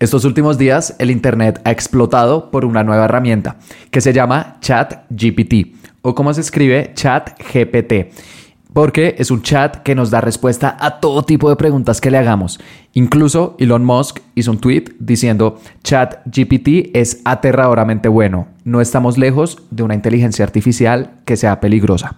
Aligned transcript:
Estos 0.00 0.24
últimos 0.24 0.58
días 0.58 0.94
el 1.00 1.10
Internet 1.10 1.60
ha 1.64 1.72
explotado 1.72 2.52
por 2.52 2.64
una 2.64 2.84
nueva 2.84 3.06
herramienta 3.06 3.56
que 3.90 4.00
se 4.00 4.12
llama 4.12 4.58
ChatGPT 4.60 5.74
o 6.02 6.14
como 6.14 6.32
se 6.32 6.40
escribe 6.40 6.92
ChatGPT 6.94 8.14
porque 8.72 9.16
es 9.18 9.30
un 9.30 9.42
chat 9.42 9.78
que 9.78 9.94
nos 9.94 10.10
da 10.10 10.20
respuesta 10.20 10.76
a 10.78 11.00
todo 11.00 11.22
tipo 11.22 11.48
de 11.48 11.56
preguntas 11.56 12.00
que 12.00 12.10
le 12.10 12.18
hagamos. 12.18 12.60
Incluso 12.92 13.56
Elon 13.58 13.84
Musk 13.84 14.20
hizo 14.34 14.50
un 14.50 14.58
tweet 14.58 14.84
diciendo, 14.98 15.60
chat 15.82 16.20
GPT 16.26 16.90
es 16.94 17.20
aterradoramente 17.24 18.08
bueno, 18.08 18.48
no 18.64 18.80
estamos 18.80 19.18
lejos 19.18 19.58
de 19.70 19.82
una 19.82 19.94
inteligencia 19.94 20.44
artificial 20.44 21.12
que 21.24 21.36
sea 21.36 21.60
peligrosa. 21.60 22.16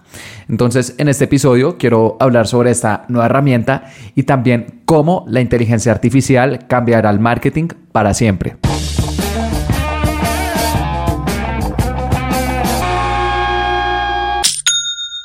Entonces, 0.49 0.95
en 0.97 1.07
este 1.07 1.25
episodio 1.25 1.77
quiero 1.77 2.17
hablar 2.19 2.47
sobre 2.47 2.71
esta 2.71 3.05
nueva 3.07 3.27
herramienta 3.27 3.85
y 4.15 4.23
también 4.23 4.81
cómo 4.85 5.25
la 5.27 5.41
inteligencia 5.41 5.91
artificial 5.91 6.67
cambiará 6.67 7.09
el 7.09 7.19
marketing 7.19 7.67
para 7.91 8.13
siempre. 8.13 8.57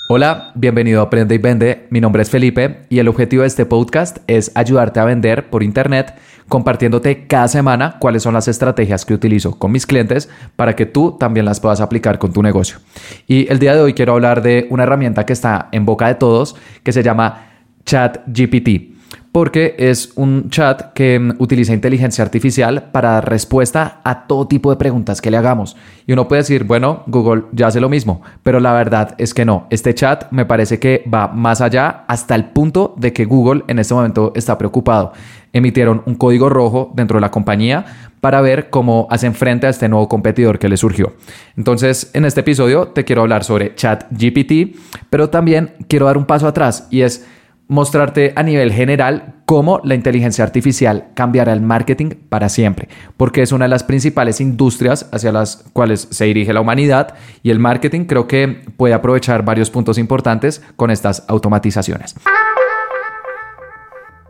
Hola, 0.09 0.52
bienvenido 0.55 1.01
a 1.01 1.05
Aprende 1.05 1.34
y 1.34 1.38
Vende. 1.38 1.88
Mi 1.91 2.01
nombre 2.01 2.23
es 2.23 2.30
Felipe 2.30 2.83
y 2.88 3.01
el 3.01 3.09
objetivo 3.09 3.42
de 3.42 3.48
este 3.48 3.66
podcast 3.66 4.19
es 4.29 4.52
ayudarte 4.55 5.01
a 5.01 5.05
vender 5.05 5.51
por 5.51 5.65
Internet 5.65 6.15
compartiéndote 6.48 7.27
cada 7.27 7.48
semana 7.48 7.96
cuáles 7.98 8.23
son 8.23 8.32
las 8.34 8.46
estrategias 8.46 9.05
que 9.05 9.15
utilizo 9.15 9.59
con 9.59 9.73
mis 9.73 9.84
clientes 9.84 10.29
para 10.55 10.77
que 10.77 10.87
tú 10.87 11.16
también 11.19 11.45
las 11.45 11.59
puedas 11.59 11.80
aplicar 11.80 12.20
con 12.20 12.32
tu 12.32 12.41
negocio. 12.41 12.79
Y 13.27 13.51
el 13.51 13.59
día 13.59 13.74
de 13.74 13.80
hoy 13.80 13.95
quiero 13.95 14.12
hablar 14.12 14.42
de 14.42 14.69
una 14.70 14.84
herramienta 14.84 15.27
que 15.27 15.32
está 15.32 15.69
en 15.73 15.84
boca 15.84 16.07
de 16.07 16.15
todos 16.15 16.54
que 16.84 16.93
se 16.93 17.02
llama 17.02 17.48
ChatGPT 17.84 18.95
porque 19.36 19.74
es 19.76 20.12
un 20.14 20.48
chat 20.48 20.95
que 20.95 21.18
mm, 21.18 21.34
utiliza 21.40 21.74
inteligencia 21.74 22.24
artificial 22.24 22.84
para 22.90 23.10
dar 23.10 23.28
respuesta 23.28 24.00
a 24.02 24.26
todo 24.26 24.48
tipo 24.48 24.70
de 24.70 24.76
preguntas 24.76 25.20
que 25.20 25.30
le 25.30 25.36
hagamos. 25.36 25.76
Y 26.06 26.14
uno 26.14 26.26
puede 26.26 26.40
decir, 26.40 26.65
bueno, 26.65 27.02
Google 27.06 27.43
ya 27.52 27.66
hace 27.66 27.78
lo 27.78 27.90
mismo, 27.90 28.23
pero 28.43 28.60
la 28.60 28.73
verdad 28.73 29.15
es 29.18 29.34
que 29.34 29.45
no. 29.45 29.66
Este 29.68 29.95
chat 29.95 30.32
me 30.32 30.46
parece 30.46 30.78
que 30.78 31.04
va 31.12 31.28
más 31.28 31.60
allá 31.60 32.06
hasta 32.09 32.34
el 32.34 32.46
punto 32.46 32.95
de 32.96 33.12
que 33.12 33.26
Google 33.26 33.62
en 33.68 33.78
este 33.78 33.93
momento 33.93 34.32
está 34.34 34.56
preocupado. 34.56 35.12
Emitieron 35.52 36.02
un 36.06 36.15
código 36.15 36.48
rojo 36.48 36.90
dentro 36.95 37.18
de 37.18 37.21
la 37.21 37.30
compañía 37.30 37.84
para 38.23 38.40
ver 38.40 38.71
cómo 38.71 39.06
hacen 39.10 39.34
frente 39.34 39.66
a 39.66 39.71
este 39.71 39.90
nuevo 39.90 40.09
competidor 40.09 40.59
que 40.59 40.71
le 40.71 40.78
surgió. 40.78 41.12
Entonces, 41.59 42.10
en 42.15 42.24
este 42.24 42.40
episodio 42.40 42.88
te 42.88 43.04
quiero 43.04 43.21
hablar 43.21 43.45
sobre 43.45 43.74
ChatGPT, 43.74 44.78
pero 45.10 45.28
también 45.28 45.74
quiero 45.88 46.06
dar 46.06 46.16
un 46.16 46.24
paso 46.24 46.48
atrás 46.48 46.88
y 46.90 47.02
es 47.02 47.26
mostrarte 47.68 48.32
a 48.36 48.42
nivel 48.42 48.72
general 48.72 49.34
cómo 49.45 49.80
la 49.84 49.95
inteligencia 49.95 50.42
artificial 50.45 51.09
cambiará 51.14 51.52
el 51.52 51.60
marketing 51.60 52.10
para 52.28 52.48
siempre, 52.48 52.88
porque 53.16 53.42
es 53.42 53.52
una 53.52 53.64
de 53.64 53.70
las 53.70 53.84
principales 53.84 54.40
industrias 54.40 55.09
hacia 55.12 55.32
las 55.32 55.64
cuales 55.72 56.09
se 56.10 56.24
dirige 56.26 56.52
la 56.52 56.60
humanidad 56.60 57.14
y 57.42 57.50
el 57.50 57.59
marketing 57.59 58.04
creo 58.04 58.28
que 58.28 58.64
puede 58.76 58.94
aprovechar 58.94 59.44
varios 59.44 59.70
puntos 59.70 59.98
importantes 59.98 60.62
con 60.76 60.90
estas 60.90 61.24
automatizaciones. 61.28 62.14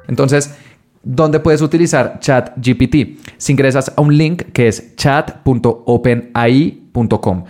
Entonces, 0.08 0.54
¿dónde 1.02 1.40
puedes 1.40 1.60
utilizar 1.62 2.20
ChatGPT? 2.20 3.18
Si 3.36 3.52
ingresas 3.52 3.92
a 3.96 4.00
un 4.00 4.16
link 4.16 4.44
que 4.52 4.68
es 4.68 4.94
chat.openai.com 4.96 7.44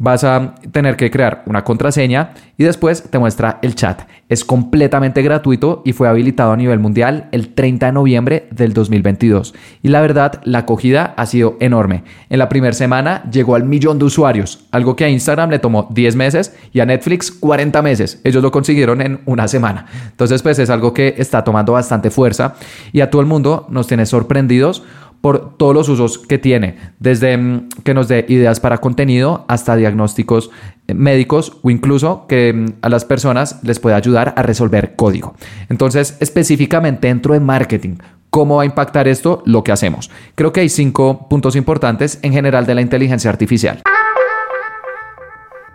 vas 0.00 0.24
a 0.24 0.54
tener 0.72 0.96
que 0.96 1.10
crear 1.10 1.42
una 1.44 1.62
contraseña 1.62 2.32
y 2.56 2.64
después 2.64 3.02
te 3.10 3.18
muestra 3.18 3.58
el 3.60 3.74
chat. 3.74 4.00
Es 4.30 4.46
completamente 4.46 5.20
gratuito 5.20 5.82
y 5.84 5.92
fue 5.92 6.08
habilitado 6.08 6.52
a 6.52 6.56
nivel 6.56 6.78
mundial 6.78 7.28
el 7.32 7.52
30 7.52 7.86
de 7.86 7.92
noviembre 7.92 8.48
del 8.50 8.72
2022. 8.72 9.54
Y 9.82 9.88
la 9.88 10.00
verdad, 10.00 10.40
la 10.44 10.60
acogida 10.60 11.12
ha 11.18 11.26
sido 11.26 11.58
enorme. 11.60 12.02
En 12.30 12.38
la 12.38 12.48
primera 12.48 12.72
semana 12.72 13.22
llegó 13.30 13.56
al 13.56 13.64
millón 13.64 13.98
de 13.98 14.06
usuarios, 14.06 14.66
algo 14.70 14.96
que 14.96 15.04
a 15.04 15.10
Instagram 15.10 15.50
le 15.50 15.58
tomó 15.58 15.86
10 15.90 16.16
meses 16.16 16.56
y 16.72 16.80
a 16.80 16.86
Netflix 16.86 17.30
40 17.30 17.82
meses. 17.82 18.22
Ellos 18.24 18.42
lo 18.42 18.50
consiguieron 18.50 19.02
en 19.02 19.20
una 19.26 19.48
semana. 19.48 19.84
Entonces, 20.10 20.42
pues 20.42 20.58
es 20.58 20.70
algo 20.70 20.94
que 20.94 21.14
está 21.18 21.44
tomando 21.44 21.74
bastante 21.74 22.10
fuerza 22.10 22.54
y 22.92 23.02
a 23.02 23.10
todo 23.10 23.20
el 23.20 23.28
mundo 23.28 23.66
nos 23.68 23.86
tiene 23.86 24.06
sorprendidos 24.06 24.82
por 25.20 25.56
todos 25.56 25.74
los 25.74 25.88
usos 25.88 26.18
que 26.18 26.38
tiene, 26.38 26.76
desde 26.98 27.36
mm, 27.36 27.68
que 27.84 27.94
nos 27.94 28.08
dé 28.08 28.24
ideas 28.28 28.60
para 28.60 28.78
contenido 28.78 29.44
hasta 29.48 29.76
diagnósticos 29.76 30.50
eh, 30.88 30.94
médicos 30.94 31.58
o 31.62 31.70
incluso 31.70 32.26
que 32.26 32.52
mm, 32.52 32.66
a 32.82 32.88
las 32.88 33.04
personas 33.04 33.60
les 33.62 33.80
puede 33.80 33.96
ayudar 33.96 34.34
a 34.36 34.42
resolver 34.42 34.96
código. 34.96 35.34
Entonces, 35.68 36.16
específicamente 36.20 37.08
dentro 37.08 37.34
de 37.34 37.40
marketing, 37.40 37.96
¿Cómo 38.30 38.56
va 38.56 38.62
a 38.62 38.66
impactar 38.66 39.08
esto 39.08 39.42
lo 39.44 39.64
que 39.64 39.72
hacemos? 39.72 40.08
Creo 40.36 40.52
que 40.52 40.60
hay 40.60 40.68
cinco 40.68 41.26
puntos 41.28 41.56
importantes 41.56 42.20
en 42.22 42.32
general 42.32 42.64
de 42.64 42.76
la 42.76 42.80
inteligencia 42.80 43.28
artificial. 43.28 43.82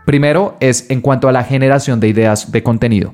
Primero 0.05 0.55
es 0.61 0.89
en 0.89 1.01
cuanto 1.01 1.27
a 1.27 1.33
la 1.33 1.43
generación 1.43 1.99
de 1.99 2.07
ideas 2.07 2.53
de 2.53 2.63
contenido. 2.63 3.13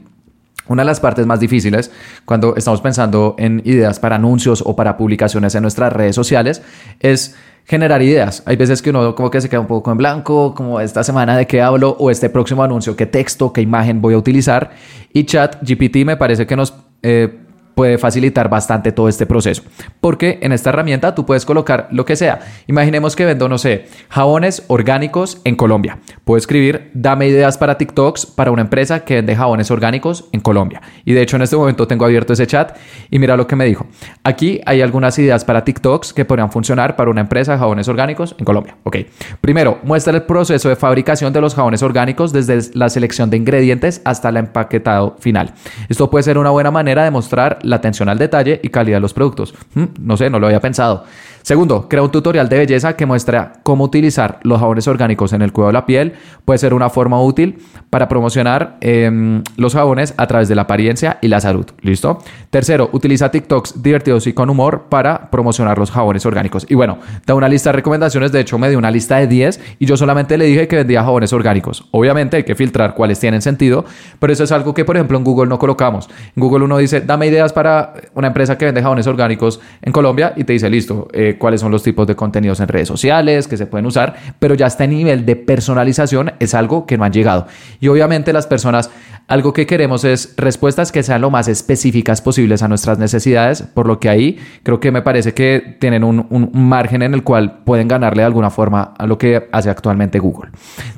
Una 0.72 0.84
de 0.84 0.88
las 0.88 1.02
partes 1.02 1.26
más 1.26 1.42
difíciles 1.42 1.92
cuando 2.24 2.56
estamos 2.56 2.80
pensando 2.80 3.36
en 3.38 3.62
ideas 3.66 4.00
para 4.00 4.16
anuncios 4.16 4.64
o 4.66 4.74
para 4.74 4.96
publicaciones 4.96 5.54
en 5.54 5.64
nuestras 5.64 5.92
redes 5.92 6.16
sociales 6.16 6.62
es 7.02 7.36
generar 7.66 8.02
ideas. 8.02 8.42
Hay 8.46 8.56
veces 8.56 8.82
que 8.82 8.90
uno 8.90 9.14
como 9.14 9.30
que 9.30 9.42
se 9.42 9.50
queda 9.50 9.60
un 9.60 9.68
poco 9.68 9.92
en 9.92 9.98
blanco, 9.98 10.56
como 10.56 10.80
esta 10.80 11.04
semana 11.04 11.36
de 11.36 11.46
qué 11.46 11.62
hablo 11.62 11.98
o 12.00 12.10
este 12.10 12.30
próximo 12.30 12.64
anuncio, 12.64 12.96
qué 12.96 13.06
texto, 13.06 13.52
qué 13.52 13.60
imagen 13.60 14.02
voy 14.02 14.14
a 14.14 14.18
utilizar. 14.18 14.72
Y 15.12 15.26
Chat 15.26 15.58
GPT 15.62 16.06
me 16.06 16.16
parece 16.16 16.48
que 16.48 16.56
nos 16.56 16.74
eh, 17.04 17.38
puede 17.82 17.98
facilitar 17.98 18.48
bastante 18.48 18.92
todo 18.92 19.10
este 19.10 19.26
proceso. 19.26 19.64
Porque 20.02 20.38
en 20.44 20.52
esta 20.52 20.70
herramienta 20.70 21.16
tú 21.16 21.26
puedes 21.26 21.48
colocar 21.48 21.88
lo 21.90 22.06
que 22.06 22.16
sea. 22.16 22.42
Imaginemos 22.68 23.16
que 23.16 23.26
vendo, 23.26 23.50
no 23.50 23.58
sé, 23.58 23.88
jabones 24.08 24.64
orgánicos 24.68 25.42
en 25.46 25.56
Colombia. 25.56 25.98
Puedo 26.24 26.38
escribir, 26.38 26.92
dame 26.94 27.28
ideas 27.28 27.58
para 27.58 27.80
TikToks 27.80 28.28
para 28.28 28.52
una 28.52 28.62
empresa 28.62 29.04
que 29.04 29.16
vende 29.16 29.36
jabones 29.36 29.72
orgánicos 29.72 30.26
en 30.32 30.42
Colombia. 30.42 30.80
Y 31.06 31.14
de 31.14 31.24
hecho 31.24 31.38
en 31.38 31.42
este 31.42 31.56
momento 31.56 31.88
tengo 31.88 32.06
abierto 32.06 32.34
ese 32.34 32.46
chat 32.46 32.78
y 33.10 33.18
mira 33.18 33.36
lo 33.36 33.48
que 33.48 33.56
me 33.56 33.66
dijo. 33.66 33.88
Aquí 34.24 34.62
hay 34.68 34.82
algunas 34.82 35.18
ideas 35.18 35.44
para 35.44 35.66
TikToks 35.66 36.14
que 36.14 36.24
podrían 36.24 36.52
funcionar 36.52 36.96
para 36.96 37.10
una 37.10 37.22
empresa 37.22 37.54
de 37.54 37.58
jabones 37.58 37.88
orgánicos 37.88 38.36
en 38.38 38.46
Colombia. 38.46 38.78
Ok. 38.84 38.98
Primero, 39.42 39.80
muestra 39.82 40.14
el 40.14 40.22
proceso 40.22 40.70
de 40.70 40.76
fabricación 40.76 41.34
de 41.34 41.42
los 41.42 41.56
jabones 41.56 41.82
orgánicos 41.82 42.32
desde 42.32 42.78
la 42.78 42.90
selección 42.90 43.32
de 43.32 43.38
ingredientes 43.38 44.04
hasta 44.06 44.30
el 44.30 44.38
empaquetado 44.38 45.16
final. 45.20 45.56
Esto 45.90 46.12
puede 46.12 46.22
ser 46.22 46.38
una 46.38 46.52
buena 46.52 46.70
manera 46.70 47.04
de 47.04 47.10
mostrar 47.10 47.58
la 47.72 47.78
atención 47.78 48.08
al 48.10 48.20
detalle 48.20 48.60
y 48.62 48.70
calidad 48.70 48.98
de 48.98 49.02
los 49.02 49.14
productos. 49.14 49.56
Hmm, 49.74 49.86
no 50.00 50.18
sé, 50.18 50.30
no 50.30 50.40
lo 50.40 50.46
había 50.46 50.60
pensado. 50.60 51.06
Segundo, 51.44 51.90
crea 51.90 52.04
un 52.04 52.12
tutorial 52.12 52.50
de 52.50 52.58
belleza 52.60 52.96
que 52.96 53.08
muestra 53.08 53.54
cómo 53.64 53.86
utilizar 53.86 54.40
los 54.44 54.60
jabones 54.60 54.88
orgánicos 54.88 55.34
en 55.34 55.42
el 55.42 55.52
cuidado 55.52 55.70
de 55.70 55.74
la 55.74 55.86
piel. 55.88 56.14
Puede 56.46 56.60
ser 56.60 56.74
una 56.74 56.90
forma 56.92 57.20
útil 57.22 57.58
para 57.90 58.08
promocionar 58.08 58.78
em, 58.82 59.44
los 59.58 59.74
jabones 59.74 60.14
a 60.18 60.28
través 60.28 60.48
de 60.48 60.56
la 60.56 60.64
apariencia 60.64 61.18
y 61.22 61.30
la 61.30 61.42
salud. 61.42 61.66
¿Listo? 61.82 62.20
Tercero, 62.52 62.90
utiliza 62.94 63.32
TikToks 63.32 63.82
divertidos 63.82 64.28
y 64.28 64.34
con 64.34 64.52
humor 64.52 64.86
para 64.90 65.32
promocionar 65.32 65.80
los 65.80 65.90
jabones 65.90 66.26
orgánicos. 66.28 66.66
Y 66.70 66.76
bueno, 66.76 67.00
da 67.26 67.34
una 67.34 67.50
lista 67.50 67.70
de 67.72 67.78
recomendaciones. 67.78 68.32
De 68.32 68.40
hecho, 68.40 68.60
me 68.60 68.70
dio 68.70 68.78
una 68.78 68.92
lista 68.92 69.18
de 69.18 69.26
10 69.26 69.60
y 69.80 69.86
yo 69.88 69.98
solamente 69.98 70.38
le 70.38 70.46
dije 70.46 70.68
que 70.68 70.76
vendía 70.76 71.04
jabones 71.04 71.34
orgánicos. 71.34 71.88
Obviamente 71.92 72.38
hay 72.38 72.44
que 72.44 72.54
filtrar 72.54 72.94
cuáles 72.94 73.20
tienen 73.20 73.42
sentido, 73.42 73.84
pero 74.20 74.32
eso 74.32 74.44
es 74.44 74.52
algo 74.52 74.76
que, 74.76 74.86
por 74.86 74.96
ejemplo, 74.96 75.18
en 75.18 75.24
Google 75.24 75.50
no 75.50 75.58
colocamos. 75.58 76.08
En 76.36 76.42
Google 76.42 76.66
uno 76.66 76.78
dice, 76.78 77.02
dame 77.02 77.28
ideas 77.28 77.51
para 77.52 77.94
una 78.14 78.28
empresa 78.28 78.58
que 78.58 78.66
vende 78.66 78.82
jabones 78.82 79.08
orgánicos 79.08 79.60
en 79.82 79.92
Colombia 79.92 80.34
y 80.36 80.44
te 80.44 80.54
dice, 80.54 80.70
listo. 80.70 81.08
Eh, 81.14 81.38
cuáles 81.38 81.62
son 81.62 81.72
los 81.72 81.84
tipos 81.84 82.08
de 82.08 82.16
contenidos 82.16 82.60
en 82.60 82.68
redes 82.68 82.88
sociales 82.88 83.48
que 83.48 83.58
se 83.58 83.66
pueden 83.66 83.86
usar, 83.86 84.16
pero 84.40 84.56
ya 84.56 84.68
este 84.68 84.88
nivel 84.88 85.26
de 85.26 85.36
personalización 85.36 86.34
es 86.40 86.54
algo 86.54 86.86
que 86.86 86.98
no 86.98 87.04
han 87.04 87.14
llegado. 87.14 87.48
Y 87.80 87.88
obviamente 87.88 88.34
las 88.34 88.48
personas, 88.48 88.90
algo 89.28 89.54
que 89.54 89.66
queremos 89.66 90.04
es 90.04 90.34
respuestas 90.38 90.92
que 90.92 91.04
sean 91.04 91.22
lo 91.22 91.30
más 91.30 91.48
específicas 91.48 92.22
posibles 92.22 92.64
a 92.64 92.68
nuestras 92.68 92.98
necesidades, 93.00 93.62
por 93.62 93.88
lo 93.88 94.00
que 94.00 94.10
ahí 94.10 94.40
creo 94.64 94.80
que 94.80 94.92
me 94.92 95.02
parece 95.02 95.34
que 95.34 95.78
tienen 95.80 96.04
un, 96.04 96.28
un 96.30 96.52
margen 96.54 97.02
en 97.02 97.14
el 97.14 97.24
cual 97.24 97.64
pueden 97.64 97.88
ganarle 97.88 98.22
de 98.22 98.28
alguna 98.28 98.50
forma 98.50 98.94
a 98.98 99.06
lo 99.08 99.18
que 99.18 99.50
hace 99.52 99.70
actualmente 99.70 100.20
Google. 100.20 100.52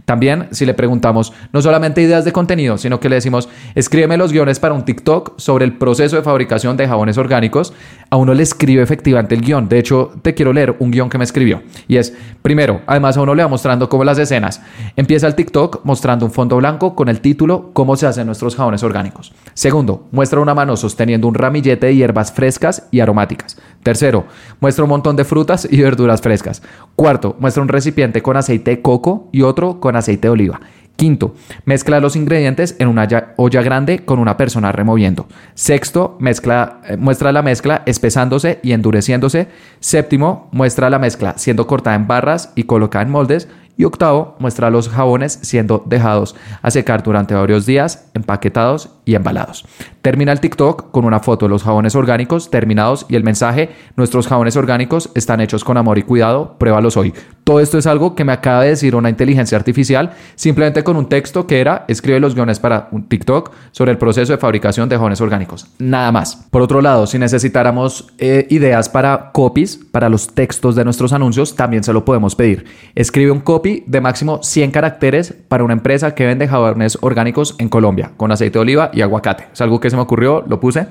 También 0.06 0.48
si 0.52 0.66
le 0.66 0.74
preguntamos 0.74 1.34
no 1.52 1.62
solamente 1.62 2.02
ideas 2.02 2.26
de 2.26 2.32
contenido, 2.32 2.78
sino 2.78 3.00
que 3.00 3.10
le 3.10 3.16
decimos, 3.16 3.50
escríbeme 3.76 4.18
los 4.18 4.32
guiones 4.32 4.60
para 4.60 4.74
un 4.74 4.84
TikTok 4.84 5.40
sobre 5.40 5.66
el 5.66 5.78
proceso 5.78 6.16
de 6.16 6.22
fabricación 6.22 6.43
de 6.48 6.88
jabones 6.88 7.18
orgánicos, 7.18 7.74
a 8.10 8.18
uno 8.18 8.34
le 8.34 8.44
escribe 8.44 8.82
efectivamente 8.82 9.36
el 9.36 9.42
guion. 9.42 9.68
De 9.68 9.80
hecho, 9.80 10.12
te 10.22 10.34
quiero 10.34 10.54
leer 10.54 10.76
un 10.80 10.92
guion 10.92 11.10
que 11.10 11.18
me 11.18 11.24
escribió. 11.24 11.64
Y 11.88 11.98
es, 11.98 12.14
primero, 12.42 12.82
además 12.86 13.18
a 13.18 13.22
uno 13.22 13.36
le 13.36 13.44
va 13.44 13.50
mostrando 13.50 13.90
cómo 13.90 14.04
las 14.04 14.18
escenas. 14.18 14.62
Empieza 14.96 15.28
el 15.28 15.36
TikTok 15.36 15.82
mostrando 15.84 16.26
un 16.26 16.32
fondo 16.32 16.58
blanco 16.58 16.96
con 16.96 17.10
el 17.10 17.22
título 17.22 17.72
Cómo 17.74 17.96
se 17.96 18.08
hacen 18.08 18.28
nuestros 18.28 18.56
jabones 18.56 18.84
orgánicos. 18.84 19.34
Segundo, 19.54 20.08
muestra 20.12 20.40
una 20.40 20.54
mano 20.54 20.78
sosteniendo 20.78 21.28
un 21.28 21.36
ramillete 21.36 21.88
de 21.88 21.96
hierbas 21.96 22.32
frescas 22.32 22.88
y 22.92 23.00
aromáticas. 23.00 23.58
Tercero, 23.82 24.26
muestra 24.60 24.84
un 24.84 24.90
montón 24.90 25.16
de 25.16 25.26
frutas 25.26 25.68
y 25.70 25.82
verduras 25.82 26.22
frescas. 26.22 26.62
Cuarto, 26.96 27.36
muestra 27.40 27.64
un 27.64 27.70
recipiente 27.70 28.22
con 28.22 28.38
aceite 28.38 28.72
de 28.72 28.82
coco 28.82 29.30
y 29.32 29.42
otro 29.42 29.80
con 29.80 29.96
aceite 29.96 30.28
de 30.28 30.32
oliva. 30.32 30.62
Quinto, 30.96 31.34
mezcla 31.66 32.00
los 32.00 32.16
ingredientes 32.16 32.76
en 32.78 32.88
una 32.88 33.08
olla 33.38 33.62
grande 33.64 34.06
con 34.06 34.20
una 34.20 34.38
persona 34.38 34.72
removiendo. 34.72 35.28
Sexto, 35.56 36.20
eh, 36.22 36.98
muestra 36.98 37.32
la 37.32 37.42
mezcla 37.42 37.82
espesándose 37.88 38.60
y 38.62 38.74
endureciéndose. 38.74 39.48
Séptimo, 39.80 40.50
muestra 40.52 40.92
la 40.92 41.00
mezcla 41.00 41.34
siendo 41.38 41.66
cortada 41.66 41.96
en 41.96 42.08
barras 42.08 42.54
y 42.56 42.64
colocada 42.64 43.04
en 43.04 43.12
moldes. 43.12 43.50
Y 43.76 43.86
octavo, 43.86 44.36
muestra 44.38 44.70
los 44.70 44.88
jabones 44.88 45.40
siendo 45.42 45.84
dejados 45.88 46.36
a 46.62 46.70
secar 46.70 47.02
durante 47.02 47.34
varios 47.34 47.66
días, 47.66 48.08
empaquetados 48.14 48.92
y 49.04 49.16
embalados. 49.16 49.66
Termina 50.04 50.32
el 50.32 50.40
TikTok 50.40 50.92
con 50.92 51.06
una 51.06 51.20
foto 51.20 51.48
de 51.48 51.50
los 51.50 51.64
jabones 51.64 51.96
orgánicos 51.96 52.52
terminados 52.52 53.08
y 53.10 53.16
el 53.16 53.24
mensaje, 53.24 53.72
nuestros 53.96 54.28
jabones 54.28 54.56
orgánicos 54.58 55.10
están 55.16 55.42
hechos 55.42 55.64
con 55.64 55.78
amor 55.78 55.98
y 55.98 56.04
cuidado, 56.04 56.56
pruébalos 56.60 56.98
hoy. 56.98 57.16
Todo 57.44 57.60
esto 57.60 57.78
es 57.78 57.88
algo 57.88 58.16
que 58.16 58.24
me 58.24 58.32
acaba 58.32 58.64
de 58.64 58.70
decir 58.70 58.96
una 58.96 59.10
inteligencia 59.10 59.58
artificial 59.58 60.12
simplemente 60.36 60.84
con 60.84 60.96
un 60.96 61.10
texto 61.10 61.46
que 61.46 61.60
era 61.60 61.84
escribe 61.90 62.20
los 62.22 62.36
guiones 62.36 62.60
para 62.60 62.88
un 62.92 63.04
TikTok 63.10 63.52
sobre 63.72 63.92
el 63.92 63.98
proceso 63.98 64.32
de 64.32 64.38
fabricación 64.38 64.88
de 64.88 64.96
jabones 64.96 65.20
orgánicos. 65.20 65.68
Nada 65.78 66.12
más. 66.12 66.48
Por 66.50 66.62
otro 66.62 66.82
lado, 66.82 67.06
si 67.06 67.20
necesitáramos 67.20 68.08
eh, 68.18 68.48
ideas 68.50 68.88
para 68.88 69.32
copies, 69.34 69.78
para 69.78 70.08
los 70.08 70.28
textos 70.28 70.76
de 70.76 70.86
nuestros 70.86 71.12
anuncios, 71.12 71.56
también 71.56 71.84
se 71.84 71.92
lo 71.92 72.06
podemos 72.06 72.36
pedir. 72.36 72.66
Escribe 72.96 73.32
un 73.32 73.42
copy 73.42 73.84
de 73.88 74.00
máximo 74.00 74.42
100 74.42 74.72
caracteres 74.72 75.34
para 75.48 75.64
una 75.64 75.74
empresa 75.74 76.16
que 76.16 76.26
vende 76.26 76.48
jabones 76.48 76.98
orgánicos 77.02 77.56
en 77.60 77.68
Colombia 77.68 78.12
con 78.16 78.32
aceite 78.32 78.54
de 78.54 78.62
oliva 78.62 78.90
y 78.94 79.02
aguacate. 79.02 79.48
Es 79.52 79.60
algo 79.60 79.80
que 79.80 79.90
se 79.90 79.96
me 79.98 80.02
ocurrió, 80.02 80.44
lo 80.48 80.60
puse 80.60 80.88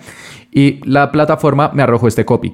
y 0.50 0.80
la 0.84 1.10
plataforma 1.10 1.70
me 1.72 1.82
arrojó 1.82 2.08
este 2.08 2.24
copy. 2.24 2.52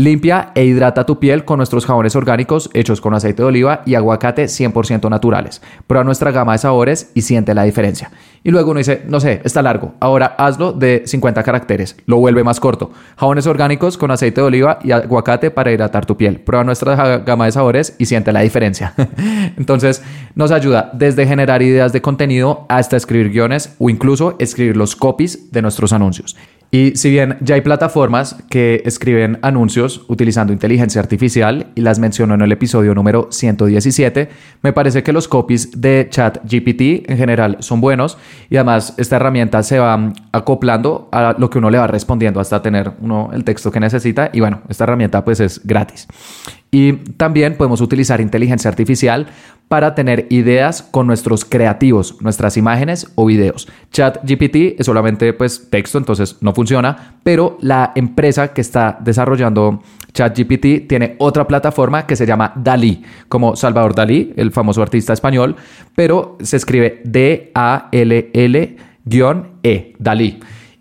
Limpia 0.00 0.52
e 0.54 0.64
hidrata 0.64 1.04
tu 1.04 1.18
piel 1.18 1.44
con 1.44 1.58
nuestros 1.58 1.84
jabones 1.84 2.16
orgánicos 2.16 2.70
hechos 2.72 3.02
con 3.02 3.12
aceite 3.12 3.42
de 3.42 3.48
oliva 3.48 3.82
y 3.84 3.96
aguacate 3.96 4.44
100% 4.44 5.10
naturales. 5.10 5.60
Prueba 5.86 6.04
nuestra 6.04 6.30
gama 6.30 6.52
de 6.52 6.58
sabores 6.58 7.10
y 7.14 7.20
siente 7.20 7.52
la 7.52 7.64
diferencia. 7.64 8.10
Y 8.42 8.50
luego 8.50 8.70
uno 8.70 8.78
dice, 8.78 9.02
no 9.06 9.20
sé, 9.20 9.42
está 9.44 9.60
largo. 9.60 9.92
Ahora 10.00 10.36
hazlo 10.38 10.72
de 10.72 11.02
50 11.04 11.42
caracteres. 11.42 11.96
Lo 12.06 12.16
vuelve 12.16 12.42
más 12.42 12.60
corto. 12.60 12.92
Jabones 13.18 13.46
orgánicos 13.46 13.98
con 13.98 14.10
aceite 14.10 14.40
de 14.40 14.46
oliva 14.46 14.78
y 14.82 14.92
aguacate 14.92 15.50
para 15.50 15.70
hidratar 15.70 16.06
tu 16.06 16.16
piel. 16.16 16.40
Prueba 16.40 16.64
nuestra 16.64 17.18
gama 17.18 17.44
de 17.44 17.52
sabores 17.52 17.94
y 17.98 18.06
siente 18.06 18.32
la 18.32 18.40
diferencia. 18.40 18.94
Entonces 19.58 20.02
nos 20.34 20.50
ayuda 20.50 20.88
desde 20.94 21.26
generar 21.26 21.60
ideas 21.60 21.92
de 21.92 22.00
contenido 22.00 22.64
hasta 22.70 22.96
escribir 22.96 23.28
guiones 23.28 23.76
o 23.78 23.90
incluso 23.90 24.36
escribir 24.38 24.78
los 24.78 24.96
copies 24.96 25.52
de 25.52 25.60
nuestros 25.60 25.92
anuncios. 25.92 26.38
Y 26.72 26.92
si 26.94 27.10
bien 27.10 27.36
ya 27.40 27.56
hay 27.56 27.62
plataformas 27.62 28.36
que 28.48 28.82
escriben 28.84 29.38
anuncios 29.42 30.04
utilizando 30.06 30.52
inteligencia 30.52 31.00
artificial 31.00 31.66
y 31.74 31.80
las 31.80 31.98
menciono 31.98 32.34
en 32.34 32.42
el 32.42 32.52
episodio 32.52 32.94
número 32.94 33.26
117, 33.30 34.28
me 34.62 34.72
parece 34.72 35.02
que 35.02 35.12
los 35.12 35.26
copies 35.26 35.80
de 35.80 36.06
ChatGPT 36.08 37.10
en 37.10 37.16
general 37.16 37.56
son 37.58 37.80
buenos 37.80 38.18
y 38.48 38.56
además 38.56 38.94
esta 38.98 39.16
herramienta 39.16 39.64
se 39.64 39.80
va 39.80 40.12
acoplando 40.30 41.08
a 41.10 41.34
lo 41.36 41.50
que 41.50 41.58
uno 41.58 41.70
le 41.70 41.78
va 41.78 41.88
respondiendo 41.88 42.38
hasta 42.38 42.62
tener 42.62 42.92
uno 43.00 43.30
el 43.32 43.42
texto 43.42 43.72
que 43.72 43.80
necesita 43.80 44.30
y 44.32 44.38
bueno, 44.38 44.62
esta 44.68 44.84
herramienta 44.84 45.24
pues 45.24 45.40
es 45.40 45.60
gratis. 45.64 46.06
Y 46.70 46.92
también 46.92 47.56
podemos 47.56 47.80
utilizar 47.80 48.20
inteligencia 48.20 48.68
artificial 48.68 49.26
para 49.70 49.94
tener 49.94 50.26
ideas 50.30 50.82
con 50.82 51.06
nuestros 51.06 51.44
creativos, 51.44 52.20
nuestras 52.20 52.56
imágenes 52.56 53.12
o 53.14 53.26
videos. 53.26 53.68
ChatGPT 53.92 54.80
es 54.80 54.86
solamente 54.86 55.32
pues 55.32 55.70
texto, 55.70 55.98
entonces 55.98 56.36
no 56.40 56.52
funciona, 56.52 57.14
pero 57.22 57.56
la 57.60 57.92
empresa 57.94 58.52
que 58.52 58.60
está 58.60 58.98
desarrollando 59.00 59.82
ChatGPT 60.12 60.88
tiene 60.88 61.14
otra 61.18 61.46
plataforma 61.46 62.04
que 62.06 62.16
se 62.16 62.26
llama 62.26 62.52
Dalí, 62.56 63.02
como 63.28 63.54
Salvador 63.54 63.94
Dalí, 63.94 64.32
el 64.36 64.50
famoso 64.50 64.82
artista 64.82 65.12
español, 65.12 65.54
pero 65.94 66.36
se 66.40 66.56
escribe 66.56 67.00
D-A-L-L-E, 67.04 68.76
Dalí. 69.98 70.40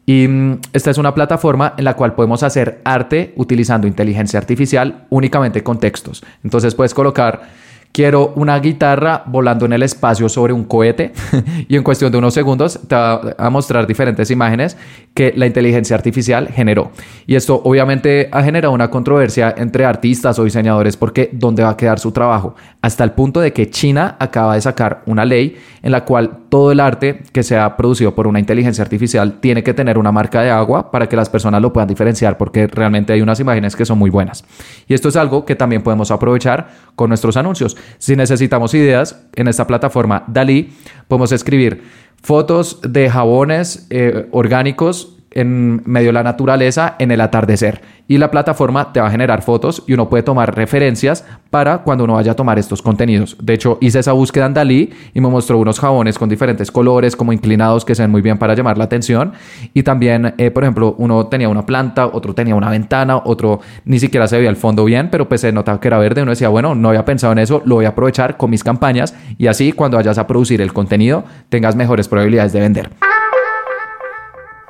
Y 0.09 0.27
mm, 0.27 0.61
esta 0.73 0.89
es 0.89 0.97
una 0.97 1.13
plataforma 1.13 1.75
en 1.77 1.85
la 1.85 1.95
cual 1.95 2.15
podemos 2.15 2.41
hacer 2.41 2.81
arte 2.83 3.31
utilizando 3.35 3.85
inteligencia 3.85 4.39
artificial 4.39 5.05
únicamente 5.11 5.61
con 5.61 5.79
textos. 5.79 6.23
Entonces 6.43 6.73
puedes 6.73 6.95
colocar 6.95 7.43
quiero 7.91 8.33
una 8.35 8.59
guitarra 8.59 9.23
volando 9.25 9.65
en 9.65 9.73
el 9.73 9.83
espacio 9.83 10.29
sobre 10.29 10.53
un 10.53 10.63
cohete 10.63 11.13
y 11.67 11.75
en 11.75 11.83
cuestión 11.83 12.11
de 12.11 12.17
unos 12.17 12.33
segundos 12.33 12.79
te 12.87 12.95
va 12.95 13.35
a 13.37 13.49
mostrar 13.49 13.87
diferentes 13.87 14.31
imágenes 14.31 14.77
que 15.13 15.33
la 15.35 15.45
inteligencia 15.45 15.95
artificial 15.95 16.47
generó. 16.47 16.91
Y 17.27 17.35
esto 17.35 17.61
obviamente 17.63 18.29
ha 18.31 18.43
generado 18.43 18.73
una 18.73 18.89
controversia 18.89 19.53
entre 19.57 19.85
artistas 19.85 20.39
o 20.39 20.43
diseñadores 20.43 20.97
porque 20.97 21.29
¿dónde 21.33 21.63
va 21.63 21.69
a 21.69 21.77
quedar 21.77 21.99
su 21.99 22.11
trabajo? 22.11 22.55
Hasta 22.81 23.03
el 23.03 23.11
punto 23.11 23.41
de 23.41 23.51
que 23.53 23.69
China 23.69 24.15
acaba 24.19 24.55
de 24.55 24.61
sacar 24.61 25.01
una 25.05 25.25
ley 25.25 25.57
en 25.81 25.91
la 25.91 26.05
cual 26.05 26.39
todo 26.49 26.71
el 26.71 26.79
arte 26.79 27.23
que 27.31 27.43
sea 27.43 27.75
producido 27.75 28.15
por 28.15 28.27
una 28.27 28.39
inteligencia 28.39 28.83
artificial 28.83 29.39
tiene 29.39 29.63
que 29.63 29.73
tener 29.73 29.97
una 29.97 30.11
marca 30.11 30.41
de 30.41 30.49
agua 30.49 30.91
para 30.91 31.07
que 31.07 31.15
las 31.15 31.29
personas 31.29 31.61
lo 31.61 31.73
puedan 31.73 31.87
diferenciar 31.87 32.37
porque 32.37 32.67
realmente 32.67 33.13
hay 33.13 33.21
unas 33.21 33.39
imágenes 33.39 33.75
que 33.75 33.85
son 33.85 33.97
muy 33.97 34.09
buenas. 34.09 34.45
Y 34.87 34.93
esto 34.93 35.09
es 35.09 35.15
algo 35.15 35.45
que 35.45 35.55
también 35.55 35.81
podemos 35.83 36.11
aprovechar 36.11 36.69
con 36.95 37.09
nuestros 37.09 37.37
anuncios. 37.37 37.77
Si 37.97 38.15
necesitamos 38.15 38.73
ideas 38.73 39.21
en 39.35 39.47
esta 39.47 39.67
plataforma 39.67 40.23
Dalí, 40.27 40.73
podemos 41.07 41.31
escribir 41.31 41.83
fotos 42.21 42.79
de 42.81 43.09
jabones 43.09 43.87
eh, 43.89 44.27
orgánicos 44.31 45.18
en 45.31 45.81
medio 45.85 46.07
de 46.07 46.13
la 46.13 46.23
naturaleza 46.23 46.95
en 46.99 47.11
el 47.11 47.21
atardecer 47.21 47.81
y 48.09 48.17
la 48.17 48.31
plataforma 48.31 48.91
te 48.91 48.99
va 48.99 49.07
a 49.07 49.11
generar 49.11 49.43
fotos 49.43 49.83
y 49.87 49.93
uno 49.93 50.09
puede 50.09 50.23
tomar 50.23 50.53
referencias 50.55 51.23
para 51.51 51.83
cuando 51.83 52.03
uno 52.03 52.15
vaya 52.15 52.31
a 52.31 52.35
tomar 52.35 52.57
estos 52.57 52.81
contenidos. 52.81 53.37
De 53.39 53.53
hecho, 53.53 53.77
hice 53.81 53.99
esa 53.99 54.13
búsqueda 54.13 54.47
en 54.47 54.55
Dalí 54.55 54.89
y 55.13 55.21
me 55.21 55.29
mostró 55.29 55.59
unos 55.59 55.79
jabones 55.79 56.17
con 56.17 56.27
diferentes 56.27 56.71
colores, 56.71 57.15
como 57.15 57.31
inclinados, 57.31 57.85
que 57.85 57.93
se 57.93 58.01
ven 58.01 58.09
muy 58.09 58.21
bien 58.21 58.39
para 58.39 58.55
llamar 58.55 58.79
la 58.79 58.85
atención. 58.85 59.33
Y 59.75 59.83
también, 59.83 60.33
eh, 60.39 60.49
por 60.49 60.63
ejemplo, 60.63 60.95
uno 60.97 61.27
tenía 61.27 61.49
una 61.49 61.67
planta, 61.67 62.07
otro 62.07 62.33
tenía 62.33 62.55
una 62.55 62.71
ventana, 62.71 63.17
otro 63.23 63.59
ni 63.85 63.99
siquiera 63.99 64.27
se 64.27 64.37
veía 64.37 64.49
el 64.49 64.57
fondo 64.57 64.85
bien, 64.85 65.09
pero 65.11 65.29
pues 65.29 65.41
se 65.41 65.51
notaba 65.51 65.79
que 65.79 65.87
era 65.87 65.99
verde. 65.99 66.23
Uno 66.23 66.31
decía, 66.31 66.49
bueno, 66.49 66.73
no 66.73 66.89
había 66.89 67.05
pensado 67.05 67.31
en 67.33 67.39
eso, 67.39 67.61
lo 67.63 67.75
voy 67.75 67.85
a 67.85 67.89
aprovechar 67.89 68.37
con 68.37 68.49
mis 68.49 68.63
campañas 68.63 69.13
y 69.37 69.45
así 69.45 69.71
cuando 69.71 69.97
vayas 69.97 70.17
a 70.17 70.25
producir 70.25 70.61
el 70.61 70.73
contenido 70.73 71.25
tengas 71.49 71.75
mejores 71.75 72.07
probabilidades 72.07 72.53
de 72.53 72.59
vender. 72.59 72.89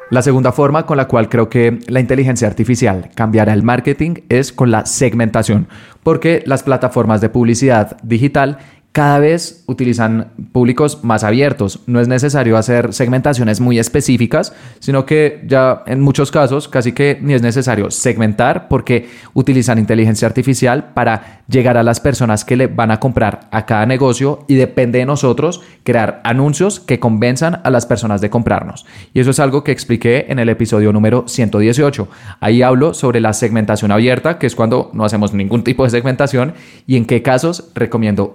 La 0.09 0.23
segunda 0.23 0.51
forma 0.51 0.87
con 0.87 0.97
la 0.97 1.07
cual 1.07 1.29
creo 1.29 1.49
que 1.49 1.79
la 1.87 1.99
inteligencia 1.99 2.47
artificial 2.47 3.11
cambiará 3.13 3.53
el 3.53 3.61
marketing 3.61 4.15
es 4.29 4.51
con 4.51 4.71
la 4.71 4.87
segmentación, 4.87 5.67
porque 6.01 6.41
las 6.47 6.63
plataformas 6.63 7.21
de 7.21 7.29
publicidad 7.29 7.95
digital 8.01 8.57
cada 8.99 9.19
vez 9.19 9.63
utilizan 9.67 10.33
públicos 10.51 11.05
más 11.05 11.23
abiertos. 11.23 11.79
No 11.87 12.01
es 12.01 12.09
necesario 12.09 12.57
hacer 12.57 12.93
segmentaciones 12.93 13.61
muy 13.61 13.79
específicas, 13.79 14.51
sino 14.79 15.05
que 15.05 15.41
ya 15.47 15.83
en 15.85 16.01
muchos 16.01 16.31
casos 16.31 16.67
casi 16.67 16.91
que 16.91 17.17
ni 17.21 17.33
es 17.33 17.41
necesario 17.41 17.91
segmentar 17.91 18.67
porque 18.67 19.07
utilizan 19.33 19.79
inteligencia 19.79 20.27
artificial 20.27 20.91
para 20.93 21.43
llegar 21.47 21.77
a 21.77 21.83
las 21.83 22.01
personas 22.01 22.43
que 22.43 22.57
le 22.57 22.67
van 22.67 22.91
a 22.91 22.99
comprar 22.99 23.47
a 23.51 23.65
cada 23.65 23.85
negocio 23.85 24.43
y 24.49 24.55
depende 24.55 24.99
de 24.99 25.05
nosotros 25.05 25.61
crear 25.85 26.19
anuncios 26.25 26.81
que 26.81 26.99
convenzan 26.99 27.61
a 27.63 27.69
las 27.69 27.85
personas 27.85 28.19
de 28.19 28.29
comprarnos. 28.29 28.85
Y 29.13 29.21
eso 29.21 29.31
es 29.31 29.39
algo 29.39 29.63
que 29.63 29.71
expliqué 29.71 30.25
en 30.27 30.39
el 30.39 30.49
episodio 30.49 30.91
número 30.91 31.23
118. 31.25 32.09
Ahí 32.41 32.63
hablo 32.63 32.93
sobre 32.93 33.21
la 33.21 33.31
segmentación 33.31 33.93
abierta, 33.93 34.37
que 34.39 34.47
es 34.47 34.57
cuando 34.57 34.89
no 34.91 35.05
hacemos 35.05 35.33
ningún 35.33 35.63
tipo 35.63 35.85
de 35.85 35.89
segmentación 35.89 36.53
y 36.85 36.97
en 36.97 37.05
qué 37.05 37.21
casos 37.21 37.71
recomiendo 37.75 38.33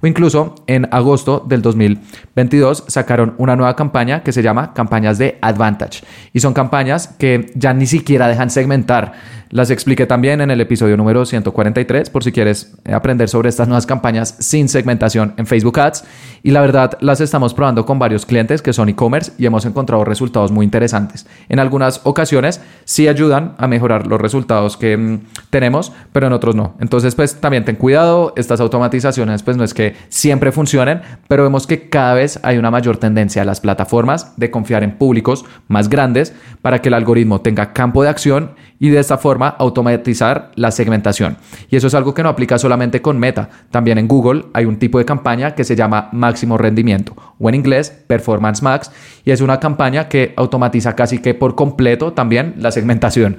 O 0.00 0.06
incluso 0.06 0.54
en 0.66 0.88
agosto 0.92 1.44
del 1.46 1.62
2022 1.62 2.84
sacaron 2.88 3.34
una 3.38 3.56
nueva 3.56 3.76
campaña 3.76 4.22
que 4.22 4.32
se 4.32 4.42
llama 4.42 4.74
campañas 4.74 5.18
de 5.18 5.38
Advantage. 5.40 6.02
Y 6.32 6.40
son 6.40 6.54
campañas 6.54 7.08
que 7.18 7.50
ya 7.54 7.74
ni 7.74 7.86
siquiera 7.86 8.28
dejan 8.28 8.50
segmentar 8.50 9.12
las 9.50 9.70
expliqué 9.70 10.06
también 10.06 10.40
en 10.40 10.50
el 10.50 10.60
episodio 10.60 10.96
número 10.96 11.24
143 11.24 12.10
por 12.10 12.22
si 12.22 12.32
quieres 12.32 12.74
aprender 12.92 13.28
sobre 13.28 13.48
estas 13.48 13.66
nuevas 13.66 13.86
campañas 13.86 14.34
sin 14.38 14.68
segmentación 14.68 15.34
en 15.36 15.46
Facebook 15.46 15.78
Ads. 15.80 16.04
Y 16.42 16.50
la 16.50 16.60
verdad 16.60 16.98
las 17.00 17.20
estamos 17.20 17.54
probando 17.54 17.86
con 17.86 17.98
varios 17.98 18.26
clientes 18.26 18.62
que 18.62 18.72
son 18.72 18.88
e-commerce 18.88 19.32
y 19.38 19.46
hemos 19.46 19.64
encontrado 19.64 20.04
resultados 20.04 20.52
muy 20.52 20.64
interesantes. 20.64 21.26
En 21.48 21.60
algunas 21.60 22.02
ocasiones 22.04 22.60
sí 22.84 23.08
ayudan 23.08 23.54
a 23.58 23.66
mejorar 23.66 24.06
los 24.06 24.20
resultados 24.20 24.76
que 24.76 24.96
mm, 24.96 25.20
tenemos, 25.50 25.92
pero 26.12 26.26
en 26.26 26.32
otros 26.34 26.54
no. 26.54 26.74
Entonces 26.80 27.14
pues 27.14 27.40
también 27.40 27.64
ten 27.64 27.76
cuidado, 27.76 28.34
estas 28.36 28.60
automatizaciones 28.60 29.42
pues 29.42 29.56
no 29.56 29.64
es 29.64 29.72
que 29.72 29.96
siempre 30.08 30.52
funcionen, 30.52 31.00
pero 31.26 31.42
vemos 31.42 31.66
que 31.66 31.88
cada 31.88 32.14
vez 32.14 32.38
hay 32.42 32.58
una 32.58 32.70
mayor 32.70 32.98
tendencia 32.98 33.42
a 33.42 33.44
las 33.44 33.60
plataformas 33.60 34.34
de 34.36 34.50
confiar 34.50 34.82
en 34.82 34.98
públicos 34.98 35.44
más 35.68 35.88
grandes 35.88 36.34
para 36.60 36.82
que 36.82 36.88
el 36.88 36.94
algoritmo 36.94 37.40
tenga 37.40 37.72
campo 37.72 38.02
de 38.02 38.10
acción 38.10 38.52
y 38.78 38.90
de 38.90 39.00
esta 39.00 39.18
forma 39.18 39.37
automatizar 39.46 40.50
la 40.56 40.72
segmentación. 40.72 41.36
Y 41.70 41.76
eso 41.76 41.86
es 41.86 41.94
algo 41.94 42.14
que 42.14 42.24
no 42.24 42.28
aplica 42.28 42.58
solamente 42.58 43.00
con 43.00 43.18
Meta. 43.18 43.48
También 43.70 43.98
en 43.98 44.08
Google 44.08 44.46
hay 44.52 44.64
un 44.64 44.78
tipo 44.78 44.98
de 44.98 45.04
campaña 45.04 45.54
que 45.54 45.62
se 45.62 45.76
llama 45.76 46.08
máximo 46.12 46.58
rendimiento 46.58 47.14
o 47.38 47.48
en 47.48 47.54
inglés 47.54 47.90
Performance 48.06 48.62
Max 48.62 48.90
y 49.24 49.30
es 49.30 49.40
una 49.40 49.60
campaña 49.60 50.08
que 50.08 50.34
automatiza 50.36 50.96
casi 50.96 51.18
que 51.18 51.34
por 51.34 51.54
completo 51.54 52.12
también 52.12 52.54
la 52.58 52.72
segmentación. 52.72 53.36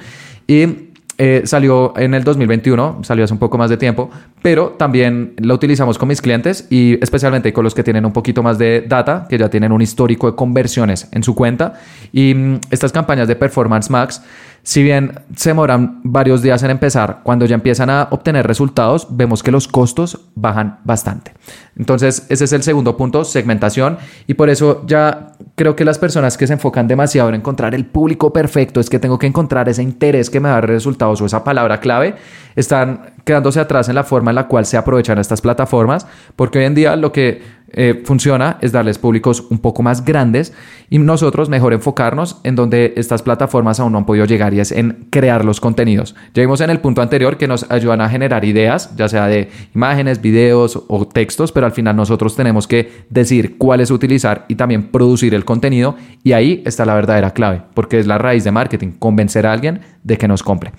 Y 0.47 0.89
eh, 1.21 1.41
salió 1.43 1.93
en 1.97 2.13
el 2.13 2.23
2021, 2.23 2.99
salió 3.03 3.25
hace 3.25 3.33
un 3.33 3.39
poco 3.39 3.57
más 3.57 3.69
de 3.69 3.75
tiempo, 3.75 4.09
pero 4.41 4.69
también 4.69 5.33
lo 5.35 5.53
utilizamos 5.53 5.97
con 5.97 6.07
mis 6.07 6.21
clientes 6.21 6.65
y 6.69 6.97
especialmente 7.03 7.51
con 7.51 7.65
los 7.65 7.75
que 7.75 7.83
tienen 7.83 8.05
un 8.05 8.13
poquito 8.13 8.41
más 8.41 8.57
de 8.57 8.85
data, 8.87 9.25
que 9.29 9.37
ya 9.37 9.49
tienen 9.49 9.73
un 9.73 9.81
histórico 9.81 10.31
de 10.31 10.37
conversiones 10.37 11.09
en 11.11 11.21
su 11.21 11.35
cuenta. 11.35 11.73
Y 12.13 12.33
mm, 12.33 12.59
estas 12.71 12.93
campañas 12.93 13.27
de 13.27 13.35
Performance 13.35 13.89
Max 13.89 14.23
si 14.69 14.83
bien 14.83 15.21
se 15.35 15.49
demoran 15.49 15.99
varios 16.03 16.43
días 16.43 16.61
en 16.61 16.69
empezar, 16.69 17.21
cuando 17.23 17.47
ya 17.47 17.55
empiezan 17.55 17.89
a 17.89 18.07
obtener 18.11 18.45
resultados, 18.45 19.07
vemos 19.09 19.41
que 19.41 19.49
los 19.49 19.67
costos 19.67 20.27
bajan 20.35 20.77
bastante. 20.83 21.33
Entonces, 21.75 22.27
ese 22.29 22.45
es 22.45 22.53
el 22.53 22.61
segundo 22.61 22.95
punto, 22.95 23.25
segmentación. 23.25 23.97
Y 24.27 24.35
por 24.35 24.47
eso 24.47 24.83
ya 24.85 25.31
creo 25.55 25.75
que 25.75 25.85
las 25.85 25.97
personas 25.97 26.37
que 26.37 26.45
se 26.45 26.53
enfocan 26.53 26.87
demasiado 26.87 27.29
en 27.29 27.35
encontrar 27.35 27.73
el 27.73 27.87
público 27.87 28.31
perfecto, 28.31 28.79
es 28.79 28.91
que 28.91 28.99
tengo 28.99 29.17
que 29.17 29.25
encontrar 29.25 29.67
ese 29.69 29.81
interés 29.81 30.29
que 30.29 30.39
me 30.39 30.49
da 30.49 30.61
resultados 30.61 31.19
o 31.19 31.25
esa 31.25 31.43
palabra 31.43 31.79
clave, 31.79 32.13
están 32.55 33.13
quedándose 33.23 33.59
atrás 33.59 33.89
en 33.89 33.95
la 33.95 34.03
forma 34.03 34.29
en 34.29 34.35
la 34.35 34.47
cual 34.47 34.67
se 34.67 34.77
aprovechan 34.77 35.17
estas 35.17 35.41
plataformas, 35.41 36.05
porque 36.35 36.59
hoy 36.59 36.65
en 36.65 36.75
día 36.75 36.95
lo 36.95 37.11
que 37.11 37.41
eh, 37.71 38.01
funciona 38.05 38.57
es 38.61 38.71
darles 38.71 38.97
públicos 38.97 39.45
un 39.49 39.59
poco 39.59 39.83
más 39.83 40.03
grandes 40.03 40.53
y 40.89 40.97
nosotros 40.97 41.49
mejor 41.49 41.73
enfocarnos 41.73 42.39
en 42.43 42.55
donde 42.55 42.93
estas 42.97 43.21
plataformas 43.21 43.79
aún 43.79 43.91
no 43.91 43.99
han 43.99 44.05
podido 44.05 44.25
llegar 44.25 44.53
y 44.53 44.59
es 44.59 44.71
en 44.71 45.07
crear 45.09 45.45
los 45.45 45.59
contenidos. 45.59 46.15
Ya 46.33 46.41
vimos 46.41 46.61
en 46.61 46.69
el 46.69 46.79
punto 46.79 47.01
anterior 47.01 47.37
que 47.37 47.47
nos 47.47 47.69
ayudan 47.71 48.01
a 48.01 48.09
generar 48.09 48.45
ideas, 48.45 48.95
ya 48.95 49.07
sea 49.07 49.27
de 49.27 49.49
imágenes, 49.75 50.21
videos 50.21 50.81
o 50.87 51.07
textos, 51.07 51.51
pero 51.51 51.65
al 51.65 51.71
final 51.71 51.95
nosotros 51.95 52.35
tenemos 52.35 52.67
que 52.67 52.91
decir 53.09 53.57
cuáles 53.57 53.91
utilizar 53.91 54.45
y 54.47 54.55
también 54.55 54.89
producir 54.91 55.33
el 55.33 55.45
contenido 55.45 55.95
y 56.23 56.33
ahí 56.33 56.63
está 56.65 56.85
la 56.85 56.95
verdadera 56.95 57.31
clave, 57.31 57.61
porque 57.73 57.99
es 57.99 58.07
la 58.07 58.17
raíz 58.17 58.43
de 58.43 58.51
marketing, 58.51 58.91
convencer 58.97 59.45
a 59.45 59.53
alguien 59.53 59.81
de 60.03 60.17
que 60.17 60.27
nos 60.27 60.43
compre. 60.43 60.71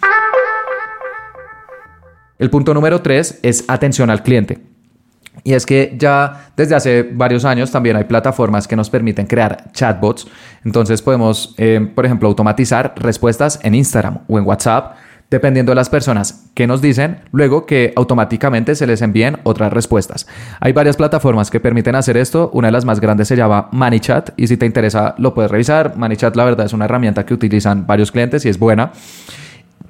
El 2.39 2.49
punto 2.49 2.73
número 2.73 3.03
tres 3.03 3.39
es 3.43 3.65
atención 3.69 4.09
al 4.09 4.23
cliente. 4.23 4.70
Y 5.45 5.55
es 5.55 5.67
que 5.67 5.95
ya 5.99 6.51
desde 6.57 6.75
hace 6.75 7.03
varios 7.03 7.45
años 7.45 7.71
también 7.71 7.97
hay 7.97 8.05
plataformas 8.05 8.69
que 8.69 8.77
nos 8.77 8.91
permiten 8.91 9.27
crear 9.27 9.71
chatbots. 9.73 10.27
Entonces 10.65 11.03
podemos, 11.03 11.55
eh, 11.59 11.81
por 11.95 12.05
ejemplo, 12.07 12.29
automatizar 12.29 12.95
respuestas 12.97 13.61
en 13.63 13.75
Instagram 13.75 14.21
o 14.29 14.39
en 14.39 14.47
WhatsApp, 14.47 14.97
dependiendo 15.31 15.71
de 15.71 15.77
las 15.77 15.89
personas 15.89 16.51
que 16.55 16.67
nos 16.67 16.83
dicen, 16.83 17.21
luego 17.31 17.65
que 17.65 17.93
automáticamente 17.95 18.75
se 18.75 18.87
les 18.87 19.01
envíen 19.01 19.39
otras 19.45 19.73
respuestas. 19.73 20.27
Hay 20.59 20.73
varias 20.73 20.97
plataformas 20.97 21.51
que 21.51 21.61
permiten 21.61 21.95
hacer 21.95 22.17
esto. 22.17 22.51
Una 22.53 22.69
de 22.69 22.73
las 22.73 22.85
más 22.85 23.01
grandes 23.01 23.29
se 23.29 23.37
llama 23.37 23.69
ManyChat 23.71 24.31
y 24.37 24.49
si 24.49 24.57
te 24.57 24.67
interesa 24.67 25.15
lo 25.19 25.33
puedes 25.33 25.51
revisar. 25.51 25.97
ManyChat 25.97 26.35
la 26.35 26.45
verdad 26.45 26.67
es 26.67 26.73
una 26.73 26.87
herramienta 26.87 27.25
que 27.25 27.33
utilizan 27.33 27.87
varios 27.87 28.11
clientes 28.11 28.45
y 28.45 28.49
es 28.49 28.59
buena. 28.59 28.93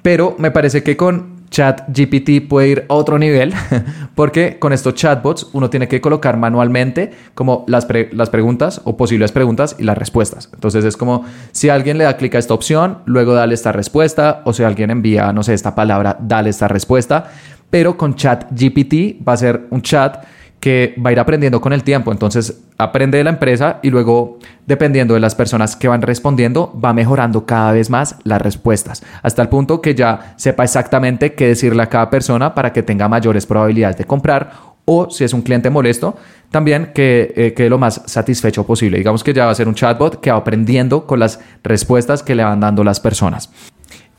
Pero 0.03 0.35
me 0.37 0.51
parece 0.51 0.83
que 0.83 0.95
con 0.95 1.40
Chat 1.51 1.83
GPT 1.89 2.47
puede 2.47 2.69
ir 2.69 2.85
a 2.87 2.93
otro 2.93 3.19
nivel 3.19 3.53
porque 4.15 4.57
con 4.57 4.71
estos 4.71 4.95
chatbots 4.95 5.49
uno 5.51 5.69
tiene 5.69 5.89
que 5.89 5.99
colocar 5.99 6.37
manualmente 6.37 7.11
como 7.35 7.65
las, 7.67 7.85
las 8.13 8.29
preguntas 8.29 8.81
o 8.85 8.95
posibles 8.95 9.33
preguntas 9.33 9.75
y 9.77 9.83
las 9.83 9.97
respuestas. 9.97 10.49
Entonces 10.53 10.85
es 10.85 10.95
como 10.95 11.25
si 11.51 11.67
alguien 11.67 11.97
le 11.97 12.05
da 12.05 12.15
clic 12.15 12.35
a 12.35 12.39
esta 12.39 12.53
opción, 12.53 12.99
luego 13.05 13.33
dale 13.33 13.53
esta 13.53 13.73
respuesta 13.73 14.41
o 14.45 14.53
si 14.53 14.63
alguien 14.63 14.91
envía, 14.91 15.33
no 15.33 15.43
sé, 15.43 15.53
esta 15.53 15.75
palabra, 15.75 16.17
dale 16.21 16.49
esta 16.49 16.69
respuesta. 16.69 17.29
Pero 17.69 17.97
con 17.97 18.15
Chat 18.15 18.51
GPT 18.51 19.25
va 19.27 19.33
a 19.33 19.37
ser 19.37 19.67
un 19.69 19.81
chat 19.81 20.23
que 20.61 20.95
va 21.03 21.09
a 21.09 21.13
ir 21.13 21.19
aprendiendo 21.19 21.59
con 21.59 21.73
el 21.73 21.83
tiempo. 21.83 22.11
Entonces 22.11 22.61
aprende 22.77 23.17
de 23.17 23.25
la 23.25 23.31
empresa 23.31 23.79
y 23.81 23.89
luego, 23.89 24.37
dependiendo 24.67 25.15
de 25.15 25.19
las 25.19 25.35
personas 25.35 25.75
que 25.75 25.89
van 25.89 26.01
respondiendo, 26.01 26.79
va 26.79 26.93
mejorando 26.93 27.45
cada 27.45 27.73
vez 27.73 27.89
más 27.89 28.15
las 28.23 28.41
respuestas, 28.41 29.03
hasta 29.23 29.41
el 29.41 29.49
punto 29.49 29.81
que 29.81 29.95
ya 29.95 30.35
sepa 30.37 30.63
exactamente 30.63 31.33
qué 31.33 31.47
decirle 31.47 31.83
a 31.83 31.89
cada 31.89 32.09
persona 32.09 32.55
para 32.55 32.71
que 32.71 32.83
tenga 32.83 33.09
mayores 33.09 33.45
probabilidades 33.45 33.97
de 33.97 34.05
comprar 34.05 34.71
o 34.85 35.09
si 35.09 35.23
es 35.23 35.33
un 35.33 35.41
cliente 35.41 35.69
molesto, 35.69 36.15
también 36.49 36.91
que 36.93 37.33
eh, 37.35 37.53
quede 37.53 37.69
lo 37.69 37.77
más 37.77 38.01
satisfecho 38.05 38.65
posible. 38.65 38.97
Digamos 38.97 39.23
que 39.23 39.33
ya 39.33 39.45
va 39.45 39.51
a 39.51 39.55
ser 39.55 39.67
un 39.67 39.75
chatbot 39.75 40.19
que 40.19 40.31
va 40.31 40.37
aprendiendo 40.37 41.05
con 41.05 41.19
las 41.19 41.39
respuestas 41.63 42.23
que 42.23 42.35
le 42.35 42.43
van 42.43 42.59
dando 42.59 42.83
las 42.83 42.99
personas. 42.99 43.51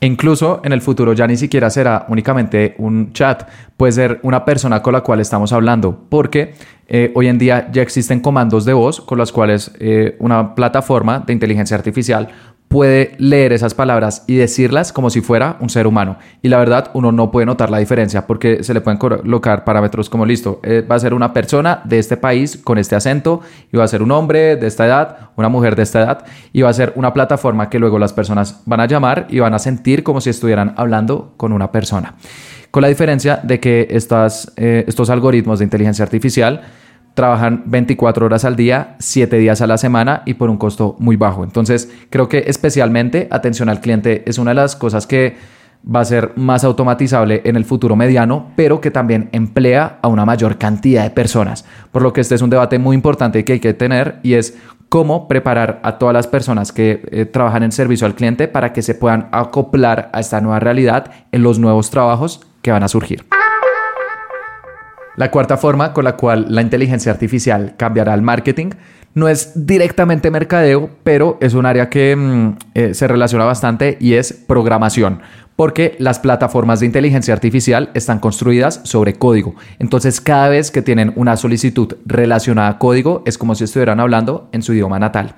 E 0.03 0.05
incluso 0.05 0.59
en 0.65 0.73
el 0.73 0.81
futuro 0.81 1.13
ya 1.13 1.25
ni 1.27 1.37
siquiera 1.37 1.69
será 1.69 2.05
únicamente 2.09 2.75
un 2.77 3.13
chat, 3.13 3.47
puede 3.77 3.93
ser 3.93 4.19
una 4.23 4.43
persona 4.43 4.81
con 4.81 4.91
la 4.91 4.99
cual 4.99 5.21
estamos 5.21 5.53
hablando, 5.53 5.97
porque 6.09 6.55
eh, 6.89 7.13
hoy 7.15 7.27
en 7.29 7.37
día 7.37 7.69
ya 7.71 7.81
existen 7.81 8.19
comandos 8.19 8.65
de 8.65 8.73
voz 8.73 8.99
con 8.99 9.17
los 9.17 9.31
cuales 9.31 9.71
eh, 9.79 10.17
una 10.19 10.55
plataforma 10.55 11.23
de 11.25 11.31
inteligencia 11.31 11.77
artificial 11.77 12.27
puede 12.67 13.15
leer 13.19 13.53
esas 13.53 13.75
palabras 13.75 14.23
y 14.25 14.35
decirlas 14.35 14.91
como 14.91 15.11
si 15.11 15.21
fuera 15.21 15.57
un 15.59 15.69
ser 15.69 15.85
humano. 15.85 16.17
Y 16.41 16.49
la 16.49 16.57
verdad, 16.57 16.89
uno 16.93 17.11
no 17.11 17.29
puede 17.29 17.45
notar 17.45 17.69
la 17.69 17.77
diferencia 17.77 18.25
porque 18.25 18.63
se 18.63 18.73
le 18.73 18.81
pueden 18.81 18.97
colocar 18.97 19.63
parámetros 19.63 20.09
como 20.09 20.25
listo, 20.25 20.59
eh, 20.63 20.83
va 20.89 20.95
a 20.95 20.99
ser 20.99 21.13
una 21.13 21.33
persona 21.33 21.81
de 21.83 21.99
este 21.99 22.17
país 22.17 22.57
con 22.57 22.77
este 22.77 22.95
acento, 22.95 23.41
y 23.71 23.77
va 23.77 23.83
a 23.83 23.87
ser 23.87 24.01
un 24.01 24.11
hombre 24.11 24.55
de 24.55 24.67
esta 24.67 24.85
edad, 24.85 25.29
una 25.35 25.49
mujer 25.49 25.75
de 25.75 25.83
esta 25.83 26.01
edad, 26.01 26.25
y 26.51 26.61
va 26.63 26.69
a 26.69 26.73
ser 26.73 26.93
una 26.95 27.13
plataforma 27.13 27.69
que 27.69 27.79
luego 27.79 27.99
las 27.99 28.13
personas 28.13 28.61
van 28.65 28.79
a 28.79 28.87
llamar 28.87 29.27
y 29.29 29.39
van 29.39 29.53
a 29.53 29.59
sentir 29.59 30.03
como 30.03 30.21
si 30.21 30.31
estuvieran 30.31 30.73
hablando 30.77 31.33
con 31.37 31.53
una 31.53 31.71
persona. 31.71 32.15
Con 32.71 32.81
la 32.81 32.87
diferencia 32.87 33.39
de 33.43 33.59
que 33.59 33.87
estas, 33.91 34.51
eh, 34.55 34.83
estos 34.87 35.11
algoritmos 35.11 35.59
de 35.59 35.65
inteligencia 35.65 36.03
artificial 36.03 36.61
trabajan 37.13 37.63
24 37.65 38.25
horas 38.25 38.45
al 38.45 38.55
día, 38.55 38.95
7 38.99 39.37
días 39.37 39.61
a 39.61 39.67
la 39.67 39.77
semana 39.77 40.23
y 40.25 40.35
por 40.35 40.49
un 40.49 40.57
costo 40.57 40.95
muy 40.99 41.15
bajo. 41.15 41.43
Entonces, 41.43 41.91
creo 42.09 42.27
que 42.27 42.45
especialmente 42.47 43.27
atención 43.31 43.69
al 43.69 43.81
cliente 43.81 44.23
es 44.25 44.37
una 44.37 44.51
de 44.51 44.55
las 44.55 44.75
cosas 44.75 45.07
que 45.07 45.35
va 45.83 45.99
a 45.99 46.05
ser 46.05 46.31
más 46.35 46.63
automatizable 46.63 47.41
en 47.43 47.55
el 47.55 47.65
futuro 47.65 47.95
mediano, 47.95 48.51
pero 48.55 48.79
que 48.79 48.91
también 48.91 49.29
emplea 49.33 49.99
a 50.01 50.07
una 50.07 50.25
mayor 50.25 50.57
cantidad 50.57 51.03
de 51.03 51.09
personas. 51.09 51.65
Por 51.91 52.01
lo 52.01 52.13
que 52.13 52.21
este 52.21 52.35
es 52.35 52.41
un 52.41 52.49
debate 52.49 52.79
muy 52.79 52.95
importante 52.95 53.43
que 53.43 53.53
hay 53.53 53.59
que 53.59 53.73
tener 53.73 54.19
y 54.23 54.33
es 54.33 54.57
cómo 54.89 55.27
preparar 55.27 55.81
a 55.83 55.97
todas 55.97 56.13
las 56.13 56.27
personas 56.27 56.71
que 56.71 57.03
eh, 57.11 57.25
trabajan 57.25 57.63
en 57.63 57.71
servicio 57.71 58.07
al 58.07 58.15
cliente 58.15 58.47
para 58.47 58.73
que 58.73 58.81
se 58.81 58.95
puedan 58.95 59.27
acoplar 59.31 60.09
a 60.13 60.19
esta 60.19 60.39
nueva 60.39 60.59
realidad 60.59 61.11
en 61.31 61.43
los 61.43 61.59
nuevos 61.59 61.89
trabajos 61.89 62.41
que 62.61 62.71
van 62.71 62.83
a 62.83 62.87
surgir. 62.87 63.25
La 65.15 65.29
cuarta 65.31 65.57
forma 65.57 65.93
con 65.93 66.05
la 66.05 66.17
cual 66.17 66.47
la 66.49 66.61
inteligencia 66.61 67.11
artificial 67.11 67.75
cambiará 67.77 68.13
el 68.13 68.21
marketing 68.21 68.71
no 69.15 69.27
es 69.27 69.51
directamente 69.53 70.31
mercadeo, 70.31 70.89
pero 71.03 71.37
es 71.39 71.53
un 71.53 71.67
área 71.67 71.87
que 71.89 72.15
mm, 72.15 72.57
eh, 72.73 72.93
se 72.95 73.07
relaciona 73.07 73.45
bastante 73.45 73.95
y 73.99 74.13
es 74.13 74.33
programación 74.33 75.21
porque 75.55 75.95
las 75.99 76.19
plataformas 76.19 76.79
de 76.79 76.87
inteligencia 76.87 77.33
artificial 77.33 77.91
están 77.93 78.19
construidas 78.19 78.81
sobre 78.83 79.13
código. 79.13 79.55
Entonces, 79.79 80.19
cada 80.19 80.49
vez 80.49 80.71
que 80.71 80.81
tienen 80.81 81.13
una 81.15 81.37
solicitud 81.37 81.95
relacionada 82.05 82.69
a 82.69 82.79
código, 82.79 83.23
es 83.25 83.37
como 83.37 83.53
si 83.53 83.65
estuvieran 83.65 83.99
hablando 83.99 84.49
en 84.51 84.63
su 84.63 84.73
idioma 84.73 84.99
natal. 84.99 85.35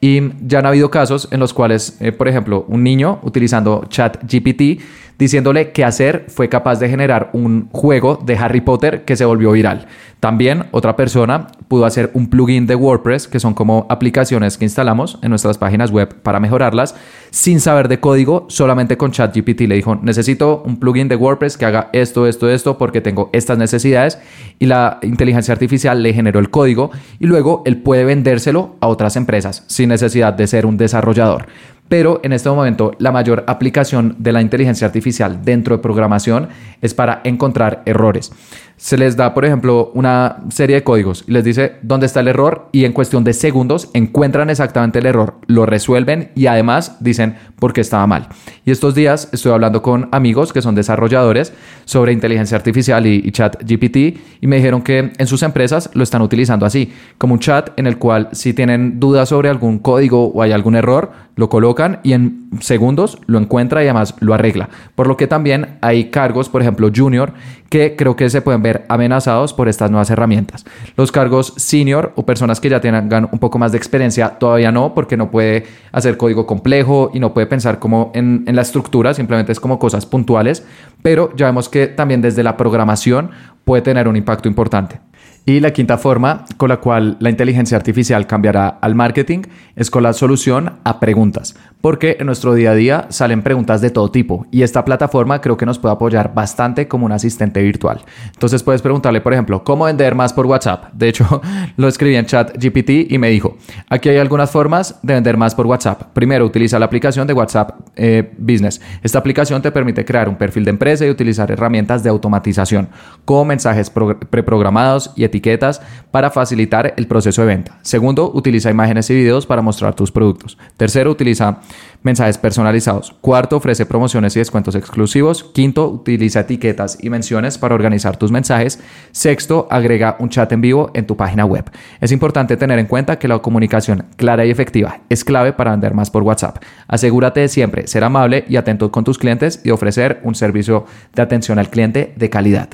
Y 0.00 0.20
ya 0.46 0.58
han 0.58 0.66
habido 0.66 0.90
casos 0.90 1.28
en 1.30 1.40
los 1.40 1.54
cuales, 1.54 1.96
eh, 2.00 2.12
por 2.12 2.28
ejemplo, 2.28 2.66
un 2.68 2.82
niño 2.82 3.20
utilizando 3.22 3.86
ChatGPT 3.88 4.82
diciéndole 5.18 5.72
qué 5.72 5.84
hacer, 5.84 6.26
fue 6.28 6.48
capaz 6.48 6.78
de 6.78 6.88
generar 6.88 7.30
un 7.32 7.68
juego 7.70 8.18
de 8.24 8.36
Harry 8.36 8.60
Potter 8.60 9.04
que 9.04 9.16
se 9.16 9.24
volvió 9.24 9.52
viral. 9.52 9.86
También 10.20 10.64
otra 10.70 10.96
persona 10.96 11.48
pudo 11.68 11.84
hacer 11.84 12.10
un 12.14 12.30
plugin 12.30 12.66
de 12.66 12.74
WordPress, 12.74 13.28
que 13.28 13.40
son 13.40 13.52
como 13.52 13.86
aplicaciones 13.90 14.56
que 14.56 14.64
instalamos 14.64 15.18
en 15.22 15.30
nuestras 15.30 15.58
páginas 15.58 15.90
web 15.90 16.14
para 16.22 16.40
mejorarlas, 16.40 16.94
sin 17.30 17.60
saber 17.60 17.88
de 17.88 18.00
código, 18.00 18.46
solamente 18.48 18.96
con 18.96 19.10
ChatGPT. 19.10 19.62
Le 19.62 19.74
dijo, 19.74 19.96
necesito 19.96 20.62
un 20.64 20.78
plugin 20.78 21.08
de 21.08 21.16
WordPress 21.16 21.58
que 21.58 21.66
haga 21.66 21.90
esto, 21.92 22.26
esto, 22.26 22.48
esto, 22.48 22.78
porque 22.78 23.00
tengo 23.02 23.28
estas 23.32 23.58
necesidades. 23.58 24.18
Y 24.58 24.66
la 24.66 24.98
inteligencia 25.02 25.52
artificial 25.52 26.02
le 26.02 26.14
generó 26.14 26.40
el 26.40 26.50
código 26.50 26.90
y 27.18 27.26
luego 27.26 27.62
él 27.66 27.82
puede 27.82 28.04
vendérselo 28.04 28.76
a 28.80 28.88
otras 28.88 29.16
empresas 29.16 29.64
sin 29.66 29.90
necesidad 29.90 30.32
de 30.32 30.46
ser 30.46 30.64
un 30.64 30.76
desarrollador 30.76 31.46
pero 31.88 32.20
en 32.22 32.32
este 32.32 32.48
momento 32.48 32.92
la 32.98 33.12
mayor 33.12 33.44
aplicación 33.46 34.16
de 34.18 34.32
la 34.32 34.40
inteligencia 34.40 34.86
artificial 34.86 35.44
dentro 35.44 35.76
de 35.76 35.82
programación 35.82 36.48
es 36.80 36.94
para 36.94 37.20
encontrar 37.24 37.82
errores 37.86 38.32
se 38.76 38.98
les 38.98 39.16
da, 39.16 39.34
por 39.34 39.44
ejemplo, 39.44 39.90
una 39.94 40.38
serie 40.50 40.76
de 40.76 40.84
códigos 40.84 41.24
y 41.26 41.32
les 41.32 41.44
dice 41.44 41.76
dónde 41.82 42.06
está 42.06 42.20
el 42.20 42.28
error 42.28 42.68
y 42.72 42.84
en 42.84 42.92
cuestión 42.92 43.24
de 43.24 43.32
segundos 43.32 43.88
encuentran 43.94 44.50
exactamente 44.50 44.98
el 44.98 45.06
error, 45.06 45.36
lo 45.46 45.64
resuelven 45.64 46.30
y 46.34 46.46
además 46.46 46.96
dicen 47.00 47.36
por 47.58 47.72
qué 47.72 47.80
estaba 47.80 48.06
mal. 48.06 48.28
Y 48.64 48.70
estos 48.70 48.94
días 48.94 49.28
estoy 49.32 49.52
hablando 49.52 49.82
con 49.82 50.08
amigos 50.12 50.52
que 50.52 50.62
son 50.62 50.74
desarrolladores 50.74 51.52
sobre 51.84 52.12
inteligencia 52.12 52.56
artificial 52.56 53.06
y, 53.06 53.30
chat 53.30 53.56
GPT 53.62 53.96
y 54.40 54.46
me 54.46 54.56
dijeron 54.56 54.82
que 54.82 55.12
en 55.16 55.26
sus 55.26 55.42
empresas 55.42 55.90
lo 55.94 56.02
están 56.02 56.22
utilizando 56.22 56.66
así, 56.66 56.92
como 57.18 57.34
un 57.34 57.40
chat 57.40 57.70
en 57.78 57.86
el 57.86 57.98
cual 57.98 58.28
si 58.32 58.54
tienen 58.54 59.00
dudas 59.00 59.28
sobre 59.28 59.48
algún 59.48 59.78
código 59.78 60.28
o 60.28 60.42
hay 60.42 60.52
algún 60.52 60.76
error, 60.76 61.10
lo 61.36 61.48
colocan 61.48 62.00
y 62.02 62.12
en 62.12 62.50
segundos 62.60 63.18
lo 63.26 63.38
encuentra 63.38 63.82
y 63.82 63.86
además 63.86 64.14
lo 64.20 64.34
arregla. 64.34 64.68
Por 64.94 65.06
lo 65.06 65.16
que 65.16 65.26
también 65.26 65.78
hay 65.80 66.10
cargos, 66.10 66.48
por 66.48 66.62
ejemplo, 66.62 66.90
junior, 66.94 67.32
que 67.68 67.96
creo 67.96 68.14
que 68.14 68.30
se 68.30 68.40
pueden 68.40 68.62
ver 68.64 68.84
amenazados 68.88 69.52
por 69.52 69.68
estas 69.68 69.92
nuevas 69.92 70.10
herramientas. 70.10 70.64
Los 70.96 71.12
cargos 71.12 71.54
senior 71.56 72.12
o 72.16 72.26
personas 72.26 72.58
que 72.58 72.68
ya 72.68 72.80
tengan 72.80 73.28
un 73.30 73.38
poco 73.38 73.60
más 73.60 73.70
de 73.70 73.78
experiencia 73.78 74.30
todavía 74.30 74.72
no, 74.72 74.94
porque 74.94 75.16
no 75.16 75.30
puede 75.30 75.66
hacer 75.92 76.16
código 76.16 76.46
complejo 76.46 77.12
y 77.14 77.20
no 77.20 77.32
puede 77.32 77.46
pensar 77.46 77.78
como 77.78 78.10
en, 78.14 78.42
en 78.48 78.56
la 78.56 78.62
estructura, 78.62 79.14
simplemente 79.14 79.52
es 79.52 79.60
como 79.60 79.78
cosas 79.78 80.06
puntuales, 80.06 80.64
pero 81.02 81.30
ya 81.36 81.46
vemos 81.46 81.68
que 81.68 81.86
también 81.86 82.20
desde 82.20 82.42
la 82.42 82.56
programación 82.56 83.30
puede 83.64 83.82
tener 83.82 84.08
un 84.08 84.16
impacto 84.16 84.48
importante. 84.48 84.98
Y 85.46 85.60
la 85.60 85.74
quinta 85.74 85.98
forma 85.98 86.46
con 86.56 86.70
la 86.70 86.78
cual 86.78 87.18
la 87.20 87.28
inteligencia 87.28 87.76
artificial 87.76 88.26
cambiará 88.26 88.66
al 88.80 88.94
marketing 88.94 89.42
es 89.76 89.90
con 89.90 90.02
la 90.02 90.14
solución 90.14 90.78
a 90.84 91.00
preguntas, 91.00 91.54
porque 91.82 92.16
en 92.18 92.24
nuestro 92.26 92.54
día 92.54 92.70
a 92.70 92.74
día 92.74 93.06
salen 93.10 93.42
preguntas 93.42 93.82
de 93.82 93.90
todo 93.90 94.10
tipo 94.10 94.46
y 94.50 94.62
esta 94.62 94.86
plataforma 94.86 95.42
creo 95.42 95.58
que 95.58 95.66
nos 95.66 95.78
puede 95.78 95.94
apoyar 95.94 96.32
bastante 96.32 96.88
como 96.88 97.04
un 97.04 97.12
asistente 97.12 97.60
virtual. 97.60 98.00
Entonces 98.32 98.62
puedes 98.62 98.80
preguntarle, 98.80 99.20
por 99.20 99.34
ejemplo, 99.34 99.62
¿cómo 99.64 99.84
vender 99.84 100.14
más 100.14 100.32
por 100.32 100.46
WhatsApp? 100.46 100.94
De 100.94 101.08
hecho, 101.08 101.42
lo 101.76 101.88
escribí 101.88 102.16
en 102.16 102.24
chat 102.24 102.56
GPT 102.56 103.12
y 103.12 103.18
me 103.18 103.28
dijo, 103.28 103.58
aquí 103.90 104.08
hay 104.08 104.16
algunas 104.16 104.50
formas 104.50 104.98
de 105.02 105.12
vender 105.12 105.36
más 105.36 105.54
por 105.54 105.66
WhatsApp. 105.66 106.04
Primero, 106.14 106.46
utiliza 106.46 106.78
la 106.78 106.86
aplicación 106.86 107.26
de 107.26 107.34
WhatsApp 107.34 107.80
eh, 107.96 108.32
Business. 108.38 108.80
Esta 109.02 109.18
aplicación 109.18 109.60
te 109.60 109.70
permite 109.70 110.06
crear 110.06 110.26
un 110.26 110.36
perfil 110.36 110.64
de 110.64 110.70
empresa 110.70 111.04
y 111.04 111.10
utilizar 111.10 111.50
herramientas 111.50 112.02
de 112.02 112.08
automatización 112.08 112.88
como 113.26 113.44
mensajes 113.44 113.90
preprogramados 113.90 115.12
y 115.16 115.24
etiquetas 115.34 115.82
para 116.10 116.30
facilitar 116.30 116.94
el 116.96 117.06
proceso 117.06 117.42
de 117.42 117.48
venta. 117.48 117.78
Segundo, 117.82 118.30
utiliza 118.32 118.70
imágenes 118.70 119.10
y 119.10 119.14
videos 119.14 119.46
para 119.46 119.62
mostrar 119.62 119.94
tus 119.94 120.12
productos. 120.12 120.56
Tercero, 120.76 121.10
utiliza 121.10 121.60
mensajes 122.02 122.38
personalizados. 122.38 123.14
Cuarto, 123.20 123.56
ofrece 123.56 123.86
promociones 123.86 124.36
y 124.36 124.38
descuentos 124.38 124.74
exclusivos. 124.74 125.42
Quinto, 125.42 125.88
utiliza 125.88 126.40
etiquetas 126.40 126.98
y 127.00 127.10
menciones 127.10 127.58
para 127.58 127.74
organizar 127.74 128.16
tus 128.16 128.30
mensajes. 128.30 128.78
Sexto, 129.10 129.66
agrega 129.70 130.16
un 130.20 130.28
chat 130.28 130.52
en 130.52 130.60
vivo 130.60 130.90
en 130.94 131.06
tu 131.06 131.16
página 131.16 131.44
web. 131.44 131.64
Es 132.00 132.12
importante 132.12 132.56
tener 132.56 132.78
en 132.78 132.86
cuenta 132.86 133.18
que 133.18 133.26
la 133.26 133.38
comunicación 133.40 134.06
clara 134.16 134.44
y 134.44 134.50
efectiva 134.50 135.00
es 135.08 135.24
clave 135.24 135.52
para 135.52 135.72
vender 135.72 135.94
más 135.94 136.10
por 136.10 136.22
WhatsApp. 136.22 136.62
Asegúrate 136.86 137.40
de 137.40 137.48
siempre 137.48 137.86
ser 137.88 138.04
amable 138.04 138.44
y 138.48 138.56
atento 138.56 138.92
con 138.92 139.02
tus 139.02 139.18
clientes 139.18 139.60
y 139.64 139.70
ofrecer 139.70 140.20
un 140.22 140.34
servicio 140.34 140.84
de 141.14 141.22
atención 141.22 141.58
al 141.58 141.70
cliente 141.70 142.12
de 142.16 142.30
calidad. 142.30 142.68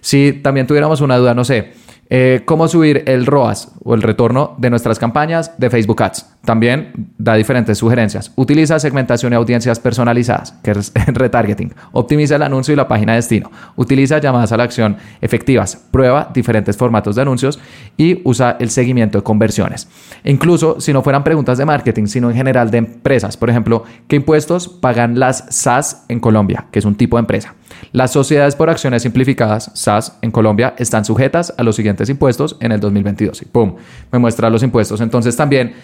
Si 0.00 0.32
también 0.32 0.66
tuviéramos 0.66 1.00
una 1.00 1.16
duda, 1.16 1.34
no 1.34 1.44
sé, 1.44 1.72
eh, 2.10 2.42
cómo 2.44 2.68
subir 2.68 3.04
el 3.06 3.26
ROAS 3.26 3.72
o 3.82 3.94
el 3.94 4.02
retorno 4.02 4.54
de 4.58 4.70
nuestras 4.70 4.98
campañas 4.98 5.58
de 5.58 5.70
Facebook 5.70 6.02
Ads. 6.02 6.33
También 6.44 6.92
da 7.18 7.34
diferentes 7.34 7.78
sugerencias. 7.78 8.32
Utiliza 8.36 8.78
segmentación 8.78 9.32
y 9.32 9.36
audiencias 9.36 9.80
personalizadas, 9.80 10.52
que 10.62 10.72
es 10.72 10.92
retargeting. 11.06 11.72
Optimiza 11.92 12.36
el 12.36 12.42
anuncio 12.42 12.74
y 12.74 12.76
la 12.76 12.86
página 12.86 13.12
de 13.12 13.16
destino. 13.16 13.50
Utiliza 13.76 14.18
llamadas 14.18 14.52
a 14.52 14.56
la 14.56 14.64
acción 14.64 14.96
efectivas. 15.20 15.76
Prueba 15.90 16.30
diferentes 16.34 16.76
formatos 16.76 17.16
de 17.16 17.22
anuncios 17.22 17.58
y 17.96 18.20
usa 18.24 18.56
el 18.60 18.70
seguimiento 18.70 19.18
de 19.18 19.24
conversiones. 19.24 19.88
incluso 20.24 20.80
si 20.80 20.92
no 20.92 21.02
fueran 21.02 21.24
preguntas 21.24 21.58
de 21.58 21.64
marketing, 21.64 22.06
sino 22.06 22.30
en 22.30 22.36
general 22.36 22.70
de 22.70 22.78
empresas. 22.78 23.36
Por 23.36 23.50
ejemplo, 23.50 23.84
¿qué 24.08 24.16
impuestos 24.16 24.68
pagan 24.68 25.18
las 25.18 25.46
SAS 25.50 26.04
en 26.08 26.20
Colombia? 26.20 26.66
Que 26.70 26.78
es 26.78 26.84
un 26.84 26.94
tipo 26.94 27.16
de 27.16 27.20
empresa. 27.20 27.54
Las 27.92 28.12
sociedades 28.12 28.56
por 28.56 28.70
acciones 28.70 29.02
simplificadas, 29.02 29.70
SAS, 29.74 30.18
en 30.22 30.30
Colombia, 30.30 30.74
están 30.78 31.04
sujetas 31.04 31.54
a 31.56 31.62
los 31.62 31.76
siguientes 31.76 32.08
impuestos 32.08 32.56
en 32.60 32.72
el 32.72 32.80
2022. 32.80 33.42
Y 33.42 33.44
pum, 33.46 33.76
me 34.12 34.18
muestra 34.18 34.50
los 34.50 34.62
impuestos. 34.62 35.00
Entonces 35.00 35.36
también 35.36 35.74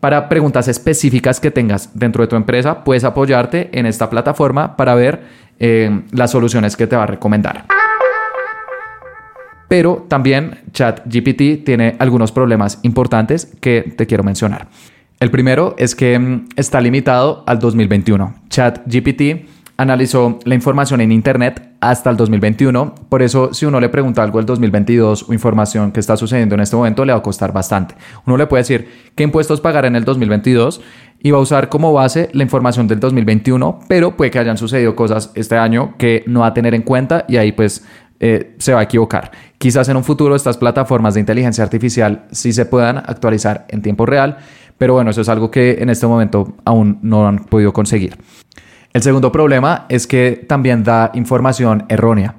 para 0.00 0.28
preguntas 0.28 0.68
específicas 0.68 1.40
que 1.40 1.50
tengas 1.50 1.90
dentro 1.98 2.22
de 2.22 2.28
tu 2.28 2.36
empresa, 2.36 2.84
puedes 2.84 3.04
apoyarte 3.04 3.70
en 3.78 3.86
esta 3.86 4.08
plataforma 4.10 4.76
para 4.76 4.94
ver 4.94 5.22
eh, 5.58 6.02
las 6.12 6.30
soluciones 6.30 6.76
que 6.76 6.86
te 6.86 6.96
va 6.96 7.02
a 7.02 7.06
recomendar. 7.06 7.64
Pero 9.68 10.06
también 10.08 10.60
ChatGPT 10.72 11.64
tiene 11.64 11.96
algunos 11.98 12.32
problemas 12.32 12.78
importantes 12.82 13.54
que 13.60 13.92
te 13.96 14.06
quiero 14.06 14.24
mencionar. 14.24 14.68
El 15.20 15.30
primero 15.30 15.74
es 15.78 15.94
que 15.94 16.18
mm, 16.18 16.48
está 16.56 16.80
limitado 16.80 17.42
al 17.46 17.58
2021. 17.58 18.34
ChatGPT 18.48 19.57
analizó 19.78 20.40
la 20.44 20.56
información 20.56 21.00
en 21.00 21.12
Internet 21.12 21.76
hasta 21.80 22.10
el 22.10 22.16
2021. 22.16 22.94
Por 23.08 23.22
eso, 23.22 23.54
si 23.54 23.64
uno 23.64 23.78
le 23.78 23.88
pregunta 23.88 24.24
algo 24.24 24.38
del 24.38 24.46
2022 24.46 25.26
o 25.28 25.32
información 25.32 25.92
que 25.92 26.00
está 26.00 26.16
sucediendo 26.16 26.56
en 26.56 26.60
este 26.60 26.74
momento, 26.74 27.04
le 27.04 27.12
va 27.12 27.20
a 27.20 27.22
costar 27.22 27.52
bastante. 27.52 27.94
Uno 28.26 28.36
le 28.36 28.48
puede 28.48 28.62
decir 28.62 28.88
qué 29.14 29.22
impuestos 29.22 29.60
pagar 29.60 29.86
en 29.86 29.94
el 29.94 30.04
2022 30.04 30.82
y 31.20 31.30
va 31.30 31.38
a 31.38 31.40
usar 31.40 31.68
como 31.68 31.92
base 31.92 32.28
la 32.32 32.42
información 32.42 32.88
del 32.88 32.98
2021, 32.98 33.78
pero 33.88 34.16
puede 34.16 34.32
que 34.32 34.40
hayan 34.40 34.58
sucedido 34.58 34.96
cosas 34.96 35.30
este 35.36 35.56
año 35.56 35.94
que 35.96 36.24
no 36.26 36.40
va 36.40 36.48
a 36.48 36.54
tener 36.54 36.74
en 36.74 36.82
cuenta 36.82 37.24
y 37.28 37.36
ahí 37.36 37.52
pues 37.52 37.86
eh, 38.18 38.56
se 38.58 38.74
va 38.74 38.80
a 38.80 38.82
equivocar. 38.82 39.30
Quizás 39.58 39.88
en 39.88 39.96
un 39.96 40.02
futuro 40.02 40.34
estas 40.34 40.56
plataformas 40.56 41.14
de 41.14 41.20
inteligencia 41.20 41.62
artificial 41.62 42.26
sí 42.32 42.52
se 42.52 42.66
puedan 42.66 42.98
actualizar 42.98 43.64
en 43.68 43.82
tiempo 43.82 44.06
real, 44.06 44.38
pero 44.76 44.94
bueno, 44.94 45.10
eso 45.10 45.20
es 45.20 45.28
algo 45.28 45.52
que 45.52 45.78
en 45.80 45.88
este 45.88 46.08
momento 46.08 46.56
aún 46.64 46.98
no 47.02 47.28
han 47.28 47.44
podido 47.44 47.72
conseguir. 47.72 48.16
El 48.92 49.02
segundo 49.02 49.30
problema 49.30 49.86
es 49.88 50.06
que 50.06 50.44
también 50.48 50.82
da 50.82 51.10
información 51.14 51.84
errónea. 51.88 52.36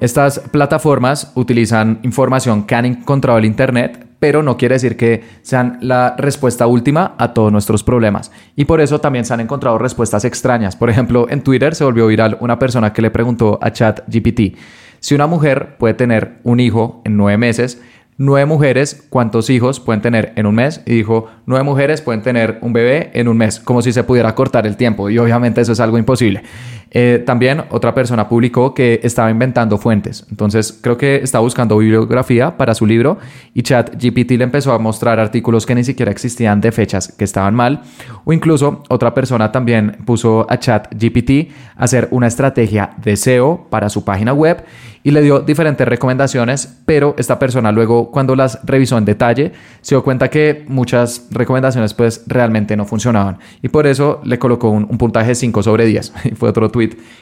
Estas 0.00 0.38
plataformas 0.38 1.32
utilizan 1.34 1.98
información 2.02 2.64
que 2.64 2.74
han 2.76 2.84
encontrado 2.84 3.38
en 3.38 3.44
Internet, 3.44 4.06
pero 4.20 4.42
no 4.42 4.56
quiere 4.56 4.76
decir 4.76 4.96
que 4.96 5.24
sean 5.42 5.78
la 5.80 6.14
respuesta 6.16 6.66
última 6.66 7.14
a 7.18 7.34
todos 7.34 7.50
nuestros 7.50 7.82
problemas. 7.82 8.30
Y 8.54 8.64
por 8.64 8.80
eso 8.80 9.00
también 9.00 9.24
se 9.24 9.34
han 9.34 9.40
encontrado 9.40 9.76
respuestas 9.78 10.24
extrañas. 10.24 10.76
Por 10.76 10.88
ejemplo, 10.88 11.26
en 11.28 11.42
Twitter 11.42 11.74
se 11.74 11.84
volvió 11.84 12.06
viral 12.06 12.38
una 12.40 12.58
persona 12.58 12.92
que 12.92 13.02
le 13.02 13.10
preguntó 13.10 13.58
a 13.60 13.72
ChatGPT, 13.72 14.56
si 15.00 15.14
una 15.14 15.26
mujer 15.26 15.76
puede 15.78 15.94
tener 15.94 16.38
un 16.42 16.60
hijo 16.60 17.02
en 17.04 17.16
nueve 17.16 17.38
meses, 17.38 17.80
nueve 18.18 18.46
mujeres, 18.46 19.06
¿cuántos 19.08 19.48
hijos 19.48 19.78
pueden 19.78 20.02
tener 20.02 20.32
en 20.34 20.46
un 20.46 20.56
mes? 20.56 20.82
Y 20.84 20.96
dijo, 20.96 21.26
nueve 21.46 21.64
mujeres 21.64 22.02
pueden 22.02 22.20
tener 22.22 22.58
un 22.60 22.72
bebé 22.72 23.10
en 23.14 23.28
un 23.28 23.36
mes, 23.36 23.60
como 23.60 23.80
si 23.80 23.92
se 23.92 24.02
pudiera 24.02 24.34
cortar 24.34 24.66
el 24.66 24.76
tiempo. 24.76 25.08
Y 25.08 25.18
obviamente 25.18 25.60
eso 25.60 25.72
es 25.72 25.80
algo 25.80 25.96
imposible. 25.96 26.42
Eh, 26.90 27.22
también 27.24 27.64
otra 27.70 27.94
persona 27.94 28.28
publicó 28.28 28.74
que 28.74 29.00
estaba 29.02 29.30
inventando 29.30 29.78
fuentes. 29.78 30.26
Entonces 30.30 30.78
creo 30.80 30.96
que 30.96 31.16
está 31.16 31.38
buscando 31.38 31.76
bibliografía 31.78 32.56
para 32.56 32.74
su 32.74 32.86
libro 32.86 33.18
y 33.54 33.62
ChatGPT 33.62 34.32
le 34.32 34.44
empezó 34.44 34.72
a 34.72 34.78
mostrar 34.78 35.20
artículos 35.20 35.66
que 35.66 35.74
ni 35.74 35.84
siquiera 35.84 36.10
existían 36.10 36.60
de 36.60 36.72
fechas 36.72 37.12
que 37.12 37.24
estaban 37.24 37.54
mal. 37.54 37.82
O 38.24 38.32
incluso 38.32 38.82
otra 38.88 39.14
persona 39.14 39.52
también 39.52 39.98
puso 40.06 40.46
a 40.48 40.58
ChatGPT 40.58 41.52
a 41.76 41.84
hacer 41.84 42.08
una 42.10 42.26
estrategia 42.26 42.90
de 42.96 43.16
SEO 43.16 43.66
para 43.70 43.90
su 43.90 44.04
página 44.04 44.32
web 44.32 44.64
y 45.02 45.10
le 45.10 45.22
dio 45.22 45.40
diferentes 45.40 45.86
recomendaciones, 45.86 46.80
pero 46.84 47.14
esta 47.18 47.38
persona 47.38 47.72
luego 47.72 48.07
cuando 48.10 48.36
las 48.36 48.60
revisó 48.64 48.98
en 48.98 49.04
detalle 49.04 49.52
se 49.80 49.94
dio 49.94 50.02
cuenta 50.02 50.28
que 50.28 50.64
muchas 50.68 51.26
recomendaciones 51.30 51.94
pues 51.94 52.24
realmente 52.26 52.76
no 52.76 52.84
funcionaban 52.84 53.38
y 53.62 53.68
por 53.68 53.86
eso 53.86 54.20
le 54.24 54.38
colocó 54.38 54.70
un, 54.70 54.86
un 54.88 54.98
puntaje 54.98 55.34
5 55.34 55.62
sobre 55.62 55.86
10 55.86 56.12
y 56.24 56.30
fue 56.30 56.48
otro 56.50 56.70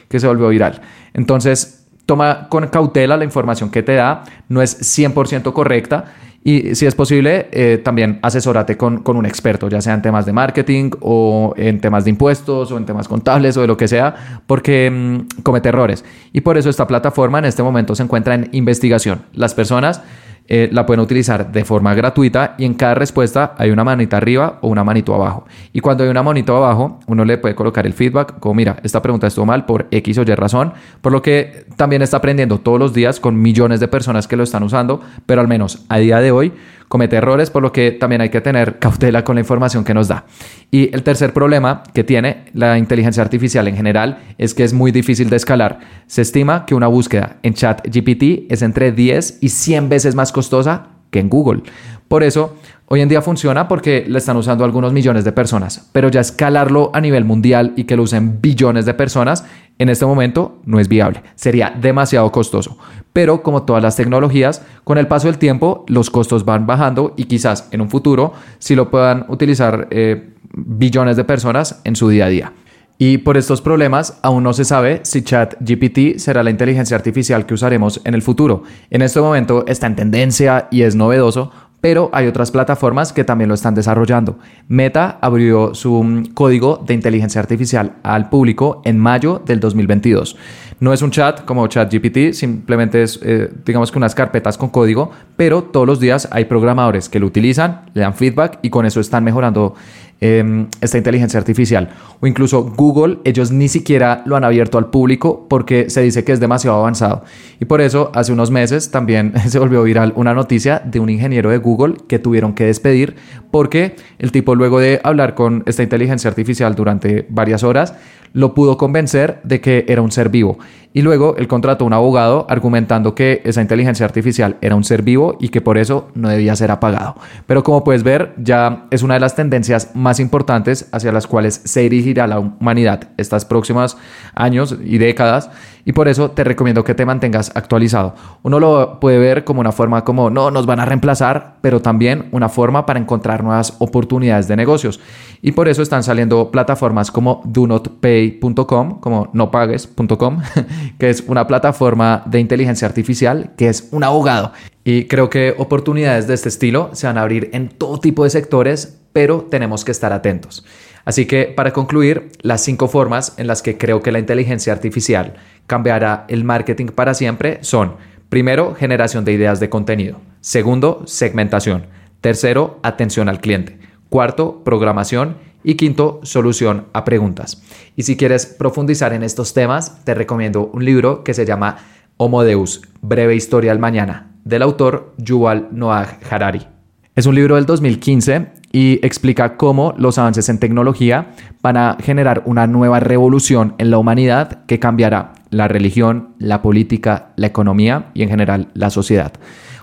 que 0.07 0.19
se 0.19 0.27
volvió 0.27 0.49
viral. 0.49 0.81
Entonces, 1.13 1.85
toma 2.05 2.47
con 2.49 2.67
cautela 2.67 3.17
la 3.17 3.23
información 3.23 3.69
que 3.69 3.83
te 3.83 3.95
da, 3.95 4.23
no 4.49 4.61
es 4.61 4.79
100% 4.79 5.53
correcta 5.53 6.05
y 6.47 6.75
si 6.75 6.85
es 6.85 6.95
posible, 6.95 7.49
eh, 7.51 7.81
también 7.83 8.19
asesórate 8.21 8.77
con, 8.77 8.99
con, 8.99 9.17
un 9.17 9.25
experto, 9.25 9.67
ya 9.67 9.81
sea 9.81 9.93
en 9.93 10.01
temas 10.01 10.25
de 10.25 10.31
marketing 10.31 10.91
o 11.01 11.53
en 11.57 11.81
temas 11.81 12.05
de 12.05 12.11
impuestos 12.11 12.71
o 12.71 12.77
en 12.77 12.85
temas 12.85 13.09
contables 13.09 13.57
o 13.57 13.61
de 13.61 13.67
lo 13.67 13.75
que 13.75 13.89
sea, 13.89 14.39
porque 14.47 14.89
mm, 14.89 15.41
comete 15.43 15.67
errores. 15.67 16.05
Y 16.31 16.39
por 16.39 16.57
eso 16.57 16.69
esta 16.69 16.87
plataforma 16.87 17.39
en 17.39 17.45
este 17.45 17.63
momento 17.63 17.95
se 17.95 18.03
encuentra 18.03 18.33
en 18.33 18.47
investigación. 18.53 19.23
Las 19.33 19.53
personas 19.55 20.01
eh, 20.47 20.69
la 20.71 20.85
pueden 20.85 21.01
utilizar 21.01 21.51
de 21.51 21.65
forma 21.65 21.93
gratuita 21.93 22.55
y 22.57 22.65
en 22.65 22.73
cada 22.73 22.95
respuesta 22.95 23.53
hay 23.57 23.69
una 23.69 23.83
manita 23.83 24.17
arriba 24.17 24.59
o 24.61 24.69
una 24.69 24.83
manito 24.83 25.13
abajo. 25.13 25.45
Y 25.73 25.81
cuando 25.81 26.03
hay 26.03 26.09
una 26.09 26.23
manito 26.23 26.55
abajo, 26.55 26.99
uno 27.07 27.25
le 27.25 27.37
puede 27.37 27.55
colocar 27.55 27.85
el 27.85 27.93
feedback 27.93 28.39
como, 28.39 28.55
mira, 28.55 28.77
esta 28.83 29.01
pregunta 29.01 29.27
estuvo 29.27 29.45
mal 29.45 29.65
por 29.65 29.87
X 29.91 30.17
o 30.17 30.21
Y 30.21 30.35
razón, 30.35 30.73
por 31.01 31.11
lo 31.11 31.21
que 31.21 31.65
también 31.75 32.01
está 32.01 32.17
aprendiendo 32.17 32.59
todos 32.59 32.79
los 32.79 32.93
días 32.93 33.19
con 33.19 33.41
millones 33.41 33.79
de 33.79 33.87
personas 33.87 34.27
que 34.27 34.37
lo 34.37 34.43
están 34.43 34.63
usando, 34.63 35.01
pero 35.25 35.41
al 35.41 35.47
menos 35.47 35.85
a 35.89 35.97
día 35.97 36.19
de 36.19 36.31
hoy 36.31 36.53
comete 36.87 37.17
errores, 37.17 37.49
por 37.49 37.61
lo 37.61 37.71
que 37.71 37.91
también 37.91 38.21
hay 38.21 38.29
que 38.29 38.41
tener 38.41 38.79
cautela 38.79 39.23
con 39.23 39.35
la 39.35 39.41
información 39.41 39.83
que 39.83 39.93
nos 39.93 40.07
da. 40.07 40.25
Y 40.71 40.93
el 40.93 41.03
tercer 41.03 41.33
problema 41.33 41.83
que 41.93 42.03
tiene 42.03 42.45
la 42.53 42.77
inteligencia 42.77 43.23
artificial 43.23 43.67
en 43.67 43.75
general 43.75 44.19
es 44.37 44.53
que 44.53 44.63
es 44.63 44.73
muy 44.73 44.91
difícil 44.91 45.29
de 45.29 45.35
escalar. 45.35 45.79
Se 46.07 46.21
estima 46.21 46.65
que 46.65 46.75
una 46.75 46.87
búsqueda 46.87 47.37
en 47.43 47.53
chat 47.53 47.85
GPT 47.87 48.51
es 48.51 48.61
entre 48.61 48.91
10 48.91 49.39
y 49.41 49.49
100 49.49 49.89
veces 49.89 50.15
más 50.15 50.31
costosa 50.31 50.87
que 51.11 51.19
en 51.19 51.29
Google. 51.29 51.63
Por 52.07 52.23
eso, 52.23 52.55
hoy 52.85 53.01
en 53.01 53.09
día 53.09 53.21
funciona 53.21 53.67
porque 53.67 54.05
la 54.07 54.17
están 54.17 54.37
usando 54.37 54.63
algunos 54.63 54.93
millones 54.93 55.25
de 55.25 55.33
personas, 55.33 55.89
pero 55.91 56.09
ya 56.09 56.21
escalarlo 56.21 56.91
a 56.93 57.01
nivel 57.01 57.25
mundial 57.25 57.73
y 57.75 57.83
que 57.83 57.97
lo 57.97 58.03
usen 58.03 58.39
billones 58.41 58.85
de 58.85 58.93
personas 58.93 59.45
en 59.79 59.89
este 59.89 60.05
momento 60.05 60.59
no 60.65 60.79
es 60.79 60.87
viable, 60.87 61.23
sería 61.35 61.69
demasiado 61.69 62.31
costoso. 62.31 62.77
Pero 63.13 63.41
como 63.43 63.63
todas 63.63 63.81
las 63.81 63.95
tecnologías, 63.95 64.63
con 64.83 64.97
el 64.97 65.07
paso 65.07 65.27
del 65.27 65.37
tiempo 65.37 65.85
los 65.87 66.09
costos 66.09 66.45
van 66.45 66.67
bajando 66.67 67.13
y 67.17 67.25
quizás 67.25 67.67
en 67.71 67.81
un 67.81 67.89
futuro 67.89 68.33
sí 68.59 68.75
lo 68.75 68.89
puedan 68.89 69.25
utilizar 69.27 69.87
eh, 69.91 70.33
billones 70.53 71.17
de 71.17 71.23
personas 71.23 71.81
en 71.83 71.95
su 71.95 72.09
día 72.09 72.25
a 72.25 72.29
día. 72.29 72.53
Y 72.99 73.19
por 73.19 73.37
estos 73.37 73.61
problemas 73.61 74.17
aún 74.23 74.43
no 74.43 74.53
se 74.53 74.65
sabe 74.65 75.01
si 75.03 75.21
ChatGPT 75.21 76.17
será 76.17 76.41
la 76.41 76.49
inteligencia 76.49 76.97
artificial 76.97 77.45
que 77.45 77.53
usaremos 77.53 78.01
en 78.05 78.15
el 78.15 78.23
futuro. 78.23 78.63
En 78.89 79.03
este 79.03 79.21
momento 79.21 79.65
está 79.67 79.85
en 79.85 79.95
tendencia 79.95 80.67
y 80.71 80.81
es 80.81 80.95
novedoso 80.95 81.51
pero 81.87 82.09
hay 82.11 82.27
otras 82.27 82.51
plataformas 82.51 83.13
que 83.13 83.23
también 83.23 83.47
lo 83.47 83.53
están 83.53 83.73
desarrollando. 83.73 84.39
Meta 84.67 85.19
abrió 85.21 85.73
su 85.73 86.03
mm, 86.03 86.33
código 86.33 86.83
de 86.85 86.93
inteligencia 86.93 87.39
artificial 87.39 87.93
al 88.03 88.27
público 88.27 88.81
en 88.83 88.99
mayo 88.99 89.41
del 89.45 89.61
2022. 89.61 90.35
No 90.81 90.91
es 90.91 91.01
un 91.01 91.11
chat 91.11 91.45
como 91.45 91.65
ChatGPT, 91.65 92.33
simplemente 92.33 93.03
es, 93.03 93.21
eh, 93.23 93.49
digamos 93.65 93.89
que 93.89 93.99
unas 93.99 94.15
carpetas 94.15 94.57
con 94.57 94.67
código, 94.67 95.11
pero 95.37 95.63
todos 95.63 95.87
los 95.87 96.01
días 96.01 96.27
hay 96.29 96.43
programadores 96.43 97.07
que 97.07 97.21
lo 97.21 97.25
utilizan, 97.25 97.83
le 97.93 98.01
dan 98.01 98.15
feedback 98.15 98.59
y 98.63 98.69
con 98.69 98.85
eso 98.85 98.99
están 98.99 99.23
mejorando 99.23 99.73
Em, 100.19 100.65
esta 100.81 100.97
inteligencia 100.97 101.39
artificial. 101.39 101.89
O 102.21 102.25
incluso 102.25 102.63
Google, 102.75 103.19
ellos 103.23 103.51
ni 103.51 103.67
siquiera 103.67 104.23
lo 104.25 104.35
han 104.35 104.43
abierto 104.43 104.79
al 104.79 104.89
público 104.89 105.45
porque 105.47 105.91
se 105.91 106.01
dice 106.01 106.23
que 106.23 106.31
es 106.31 106.39
demasiado 106.39 106.77
avanzado. 106.77 107.23
Y 107.59 107.65
por 107.65 107.81
eso 107.81 108.09
hace 108.15 108.33
unos 108.33 108.49
meses 108.49 108.89
también 108.89 109.33
se 109.47 109.59
volvió 109.59 109.83
viral 109.83 110.13
una 110.15 110.33
noticia 110.33 110.81
de 110.83 110.99
un 110.99 111.11
ingeniero 111.11 111.51
de 111.51 111.59
Google 111.59 111.97
que 112.07 112.17
tuvieron 112.17 112.53
que 112.53 112.65
despedir 112.65 113.15
porque 113.51 113.95
el 114.17 114.31
tipo 114.31 114.55
luego 114.55 114.79
de 114.79 114.99
hablar 115.03 115.35
con 115.35 115.61
esta 115.67 115.83
inteligencia 115.83 116.31
artificial 116.31 116.73
durante 116.73 117.27
varias 117.29 117.63
horas, 117.63 117.93
lo 118.33 118.55
pudo 118.55 118.75
convencer 118.75 119.39
de 119.43 119.61
que 119.61 119.85
era 119.87 120.01
un 120.01 120.11
ser 120.11 120.29
vivo. 120.29 120.57
Y 120.97 121.03
luego 121.03 121.35
él 121.37 121.47
contrató 121.47 121.83
a 121.83 121.87
un 121.87 121.93
abogado 121.93 122.47
argumentando 122.49 123.13
que 123.13 123.43
esa 123.45 123.61
inteligencia 123.61 124.03
artificial 124.03 124.57
era 124.61 124.75
un 124.75 124.83
ser 124.83 125.03
vivo 125.03 125.37
y 125.39 125.49
que 125.49 125.61
por 125.61 125.77
eso 125.77 126.09
no 126.15 126.27
debía 126.27 126.55
ser 126.55 126.71
apagado. 126.71 127.13
Pero 127.45 127.61
como 127.61 127.83
puedes 127.83 128.01
ver, 128.01 128.33
ya 128.37 128.87
es 128.89 129.03
una 129.03 129.13
de 129.13 129.19
las 129.19 129.35
tendencias 129.35 129.91
más 129.93 130.19
importantes 130.19 130.89
hacia 130.91 131.11
las 131.11 131.27
cuales 131.27 131.61
se 131.65 131.81
dirigirá 131.81 132.25
la 132.25 132.39
humanidad 132.39 133.09
estos 133.17 133.45
próximos 133.45 133.95
años 134.33 134.75
y 134.83 134.97
décadas 134.97 135.51
y 135.87 135.93
por 135.93 136.09
eso 136.09 136.31
te 136.31 136.43
recomiendo 136.43 136.83
que 136.83 136.93
te 136.93 137.05
mantengas 137.05 137.49
actualizado. 137.55 138.13
Uno 138.43 138.59
lo 138.59 138.99
puede 138.99 139.19
ver 139.19 139.45
como 139.45 139.61
una 139.61 139.71
forma 139.71 140.03
como 140.03 140.29
no 140.29 140.51
nos 140.51 140.65
van 140.65 140.81
a 140.81 140.85
reemplazar, 140.85 141.55
pero 141.61 141.81
también 141.81 142.27
una 142.33 142.49
forma 142.49 142.85
para 142.85 142.99
encontrar 142.99 143.41
nuevas 143.41 143.73
oportunidades 143.79 144.49
de 144.49 144.57
negocios. 144.57 144.99
Y 145.41 145.53
por 145.53 145.69
eso 145.69 145.81
están 145.81 146.03
saliendo 146.03 146.51
plataformas 146.51 147.09
como 147.09 147.41
donotpay.com, 147.45 148.99
como 148.99 149.29
nopagues.com, 149.31 150.41
que 150.99 151.09
es 151.09 151.23
una 151.25 151.47
plataforma 151.47 152.21
de 152.25 152.41
inteligencia 152.41 152.85
artificial 152.85 153.53
que 153.55 153.69
es 153.69 153.87
un 153.91 154.03
abogado. 154.03 154.51
Y 154.83 155.05
creo 155.05 155.29
que 155.29 155.55
oportunidades 155.57 156.27
de 156.27 156.33
este 156.33 156.49
estilo 156.49 156.89
se 156.91 157.07
van 157.07 157.17
a 157.17 157.21
abrir 157.21 157.49
en 157.53 157.69
todo 157.69 158.01
tipo 158.01 158.25
de 158.25 158.29
sectores, 158.29 158.99
pero 159.13 159.47
tenemos 159.49 159.85
que 159.85 159.93
estar 159.93 160.11
atentos. 160.11 160.65
Así 161.07 161.25
que 161.25 161.45
para 161.45 161.71
concluir, 161.71 162.33
las 162.41 162.65
cinco 162.65 162.89
formas 162.89 163.33
en 163.37 163.47
las 163.47 163.61
que 163.61 163.77
creo 163.77 164.01
que 164.01 164.11
la 164.11 164.19
inteligencia 164.19 164.73
artificial 164.73 165.35
cambiará 165.65 166.25
el 166.27 166.43
marketing 166.43 166.87
para 166.87 167.13
siempre 167.13 167.59
son, 167.61 167.95
primero, 168.27 168.75
generación 168.75 169.23
de 169.23 169.31
ideas 169.31 169.61
de 169.61 169.69
contenido, 169.69 170.19
segundo, 170.41 171.03
segmentación, 171.05 171.85
tercero, 172.19 172.81
atención 172.83 173.29
al 173.29 173.39
cliente, 173.39 173.79
cuarto, 174.09 174.65
programación 174.65 175.37
y 175.63 175.75
quinto, 175.75 176.19
solución 176.23 176.87
a 176.91 177.05
preguntas. 177.05 177.63
Y 177.95 178.03
si 178.03 178.17
quieres 178.17 178.45
profundizar 178.45 179.13
en 179.13 179.23
estos 179.23 179.53
temas, 179.53 180.03
te 180.03 180.13
recomiendo 180.13 180.69
un 180.73 180.83
libro 180.83 181.23
que 181.23 181.33
se 181.33 181.45
llama 181.45 181.77
Homo 182.17 182.43
Deus, 182.43 182.81
breve 182.99 183.33
historia 183.33 183.71
al 183.71 183.79
mañana, 183.79 184.35
del 184.43 184.61
autor 184.61 185.13
Yuval 185.15 185.69
Noah 185.71 186.19
Harari. 186.29 186.67
Es 187.15 187.25
un 187.25 187.33
libro 187.33 187.55
del 187.55 187.65
2015 187.65 188.56
y 188.71 188.99
explica 189.05 189.57
cómo 189.57 189.93
los 189.97 190.17
avances 190.17 190.49
en 190.49 190.59
tecnología 190.59 191.31
van 191.61 191.77
a 191.77 191.97
generar 192.01 192.43
una 192.45 192.67
nueva 192.67 192.99
revolución 192.99 193.73
en 193.77 193.91
la 193.91 193.97
humanidad 193.97 194.65
que 194.65 194.79
cambiará 194.79 195.33
la 195.49 195.67
religión, 195.67 196.29
la 196.39 196.61
política, 196.61 197.29
la 197.35 197.47
economía 197.47 198.11
y 198.13 198.23
en 198.23 198.29
general 198.29 198.69
la 198.73 198.89
sociedad. 198.89 199.33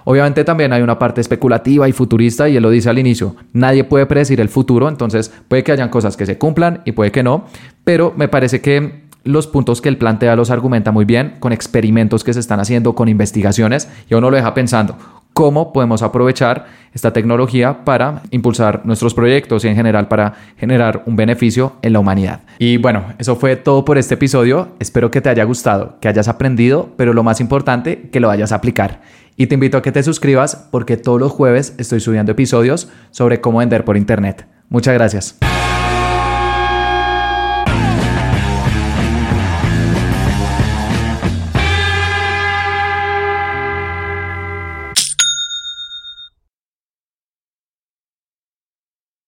Obviamente 0.04 0.44
también 0.44 0.72
hay 0.72 0.82
una 0.82 0.98
parte 0.98 1.22
especulativa 1.22 1.88
y 1.88 1.92
futurista 1.92 2.48
y 2.48 2.56
él 2.56 2.62
lo 2.62 2.70
dice 2.70 2.90
al 2.90 2.98
inicio, 2.98 3.36
nadie 3.54 3.84
puede 3.84 4.04
predecir 4.04 4.40
el 4.40 4.50
futuro, 4.50 4.88
entonces 4.88 5.32
puede 5.48 5.64
que 5.64 5.72
hayan 5.72 5.88
cosas 5.88 6.16
que 6.16 6.26
se 6.26 6.36
cumplan 6.36 6.82
y 6.84 6.92
puede 6.92 7.10
que 7.10 7.22
no, 7.22 7.46
pero 7.84 8.12
me 8.14 8.28
parece 8.28 8.60
que 8.60 9.04
los 9.24 9.46
puntos 9.46 9.80
que 9.80 9.88
él 9.88 9.96
plantea 9.96 10.36
los 10.36 10.50
argumenta 10.50 10.92
muy 10.92 11.06
bien 11.06 11.36
con 11.40 11.52
experimentos 11.52 12.22
que 12.22 12.34
se 12.34 12.40
están 12.40 12.60
haciendo, 12.60 12.94
con 12.94 13.08
investigaciones 13.08 13.88
y 14.10 14.14
uno 14.14 14.30
lo 14.30 14.36
deja 14.36 14.52
pensando, 14.52 14.98
cómo 15.34 15.72
podemos 15.72 16.02
aprovechar 16.02 16.66
esta 16.94 17.12
tecnología 17.12 17.84
para 17.84 18.22
impulsar 18.30 18.86
nuestros 18.86 19.14
proyectos 19.14 19.64
y 19.64 19.68
en 19.68 19.76
general 19.76 20.08
para 20.08 20.34
generar 20.56 21.02
un 21.06 21.16
beneficio 21.16 21.74
en 21.82 21.92
la 21.92 21.98
humanidad. 21.98 22.40
Y 22.58 22.78
bueno, 22.78 23.04
eso 23.18 23.36
fue 23.36 23.56
todo 23.56 23.84
por 23.84 23.98
este 23.98 24.14
episodio. 24.14 24.68
Espero 24.78 25.10
que 25.10 25.20
te 25.20 25.28
haya 25.28 25.44
gustado, 25.44 25.98
que 26.00 26.08
hayas 26.08 26.28
aprendido, 26.28 26.90
pero 26.96 27.12
lo 27.12 27.24
más 27.24 27.40
importante, 27.40 28.08
que 28.10 28.20
lo 28.20 28.28
vayas 28.28 28.52
a 28.52 28.56
aplicar. 28.56 29.02
Y 29.36 29.48
te 29.48 29.54
invito 29.54 29.76
a 29.76 29.82
que 29.82 29.92
te 29.92 30.04
suscribas 30.04 30.68
porque 30.70 30.96
todos 30.96 31.20
los 31.20 31.32
jueves 31.32 31.74
estoy 31.78 31.98
subiendo 31.98 32.32
episodios 32.32 32.88
sobre 33.10 33.40
cómo 33.40 33.58
vender 33.58 33.84
por 33.84 33.96
Internet. 33.96 34.46
Muchas 34.68 34.94
gracias. 34.94 35.53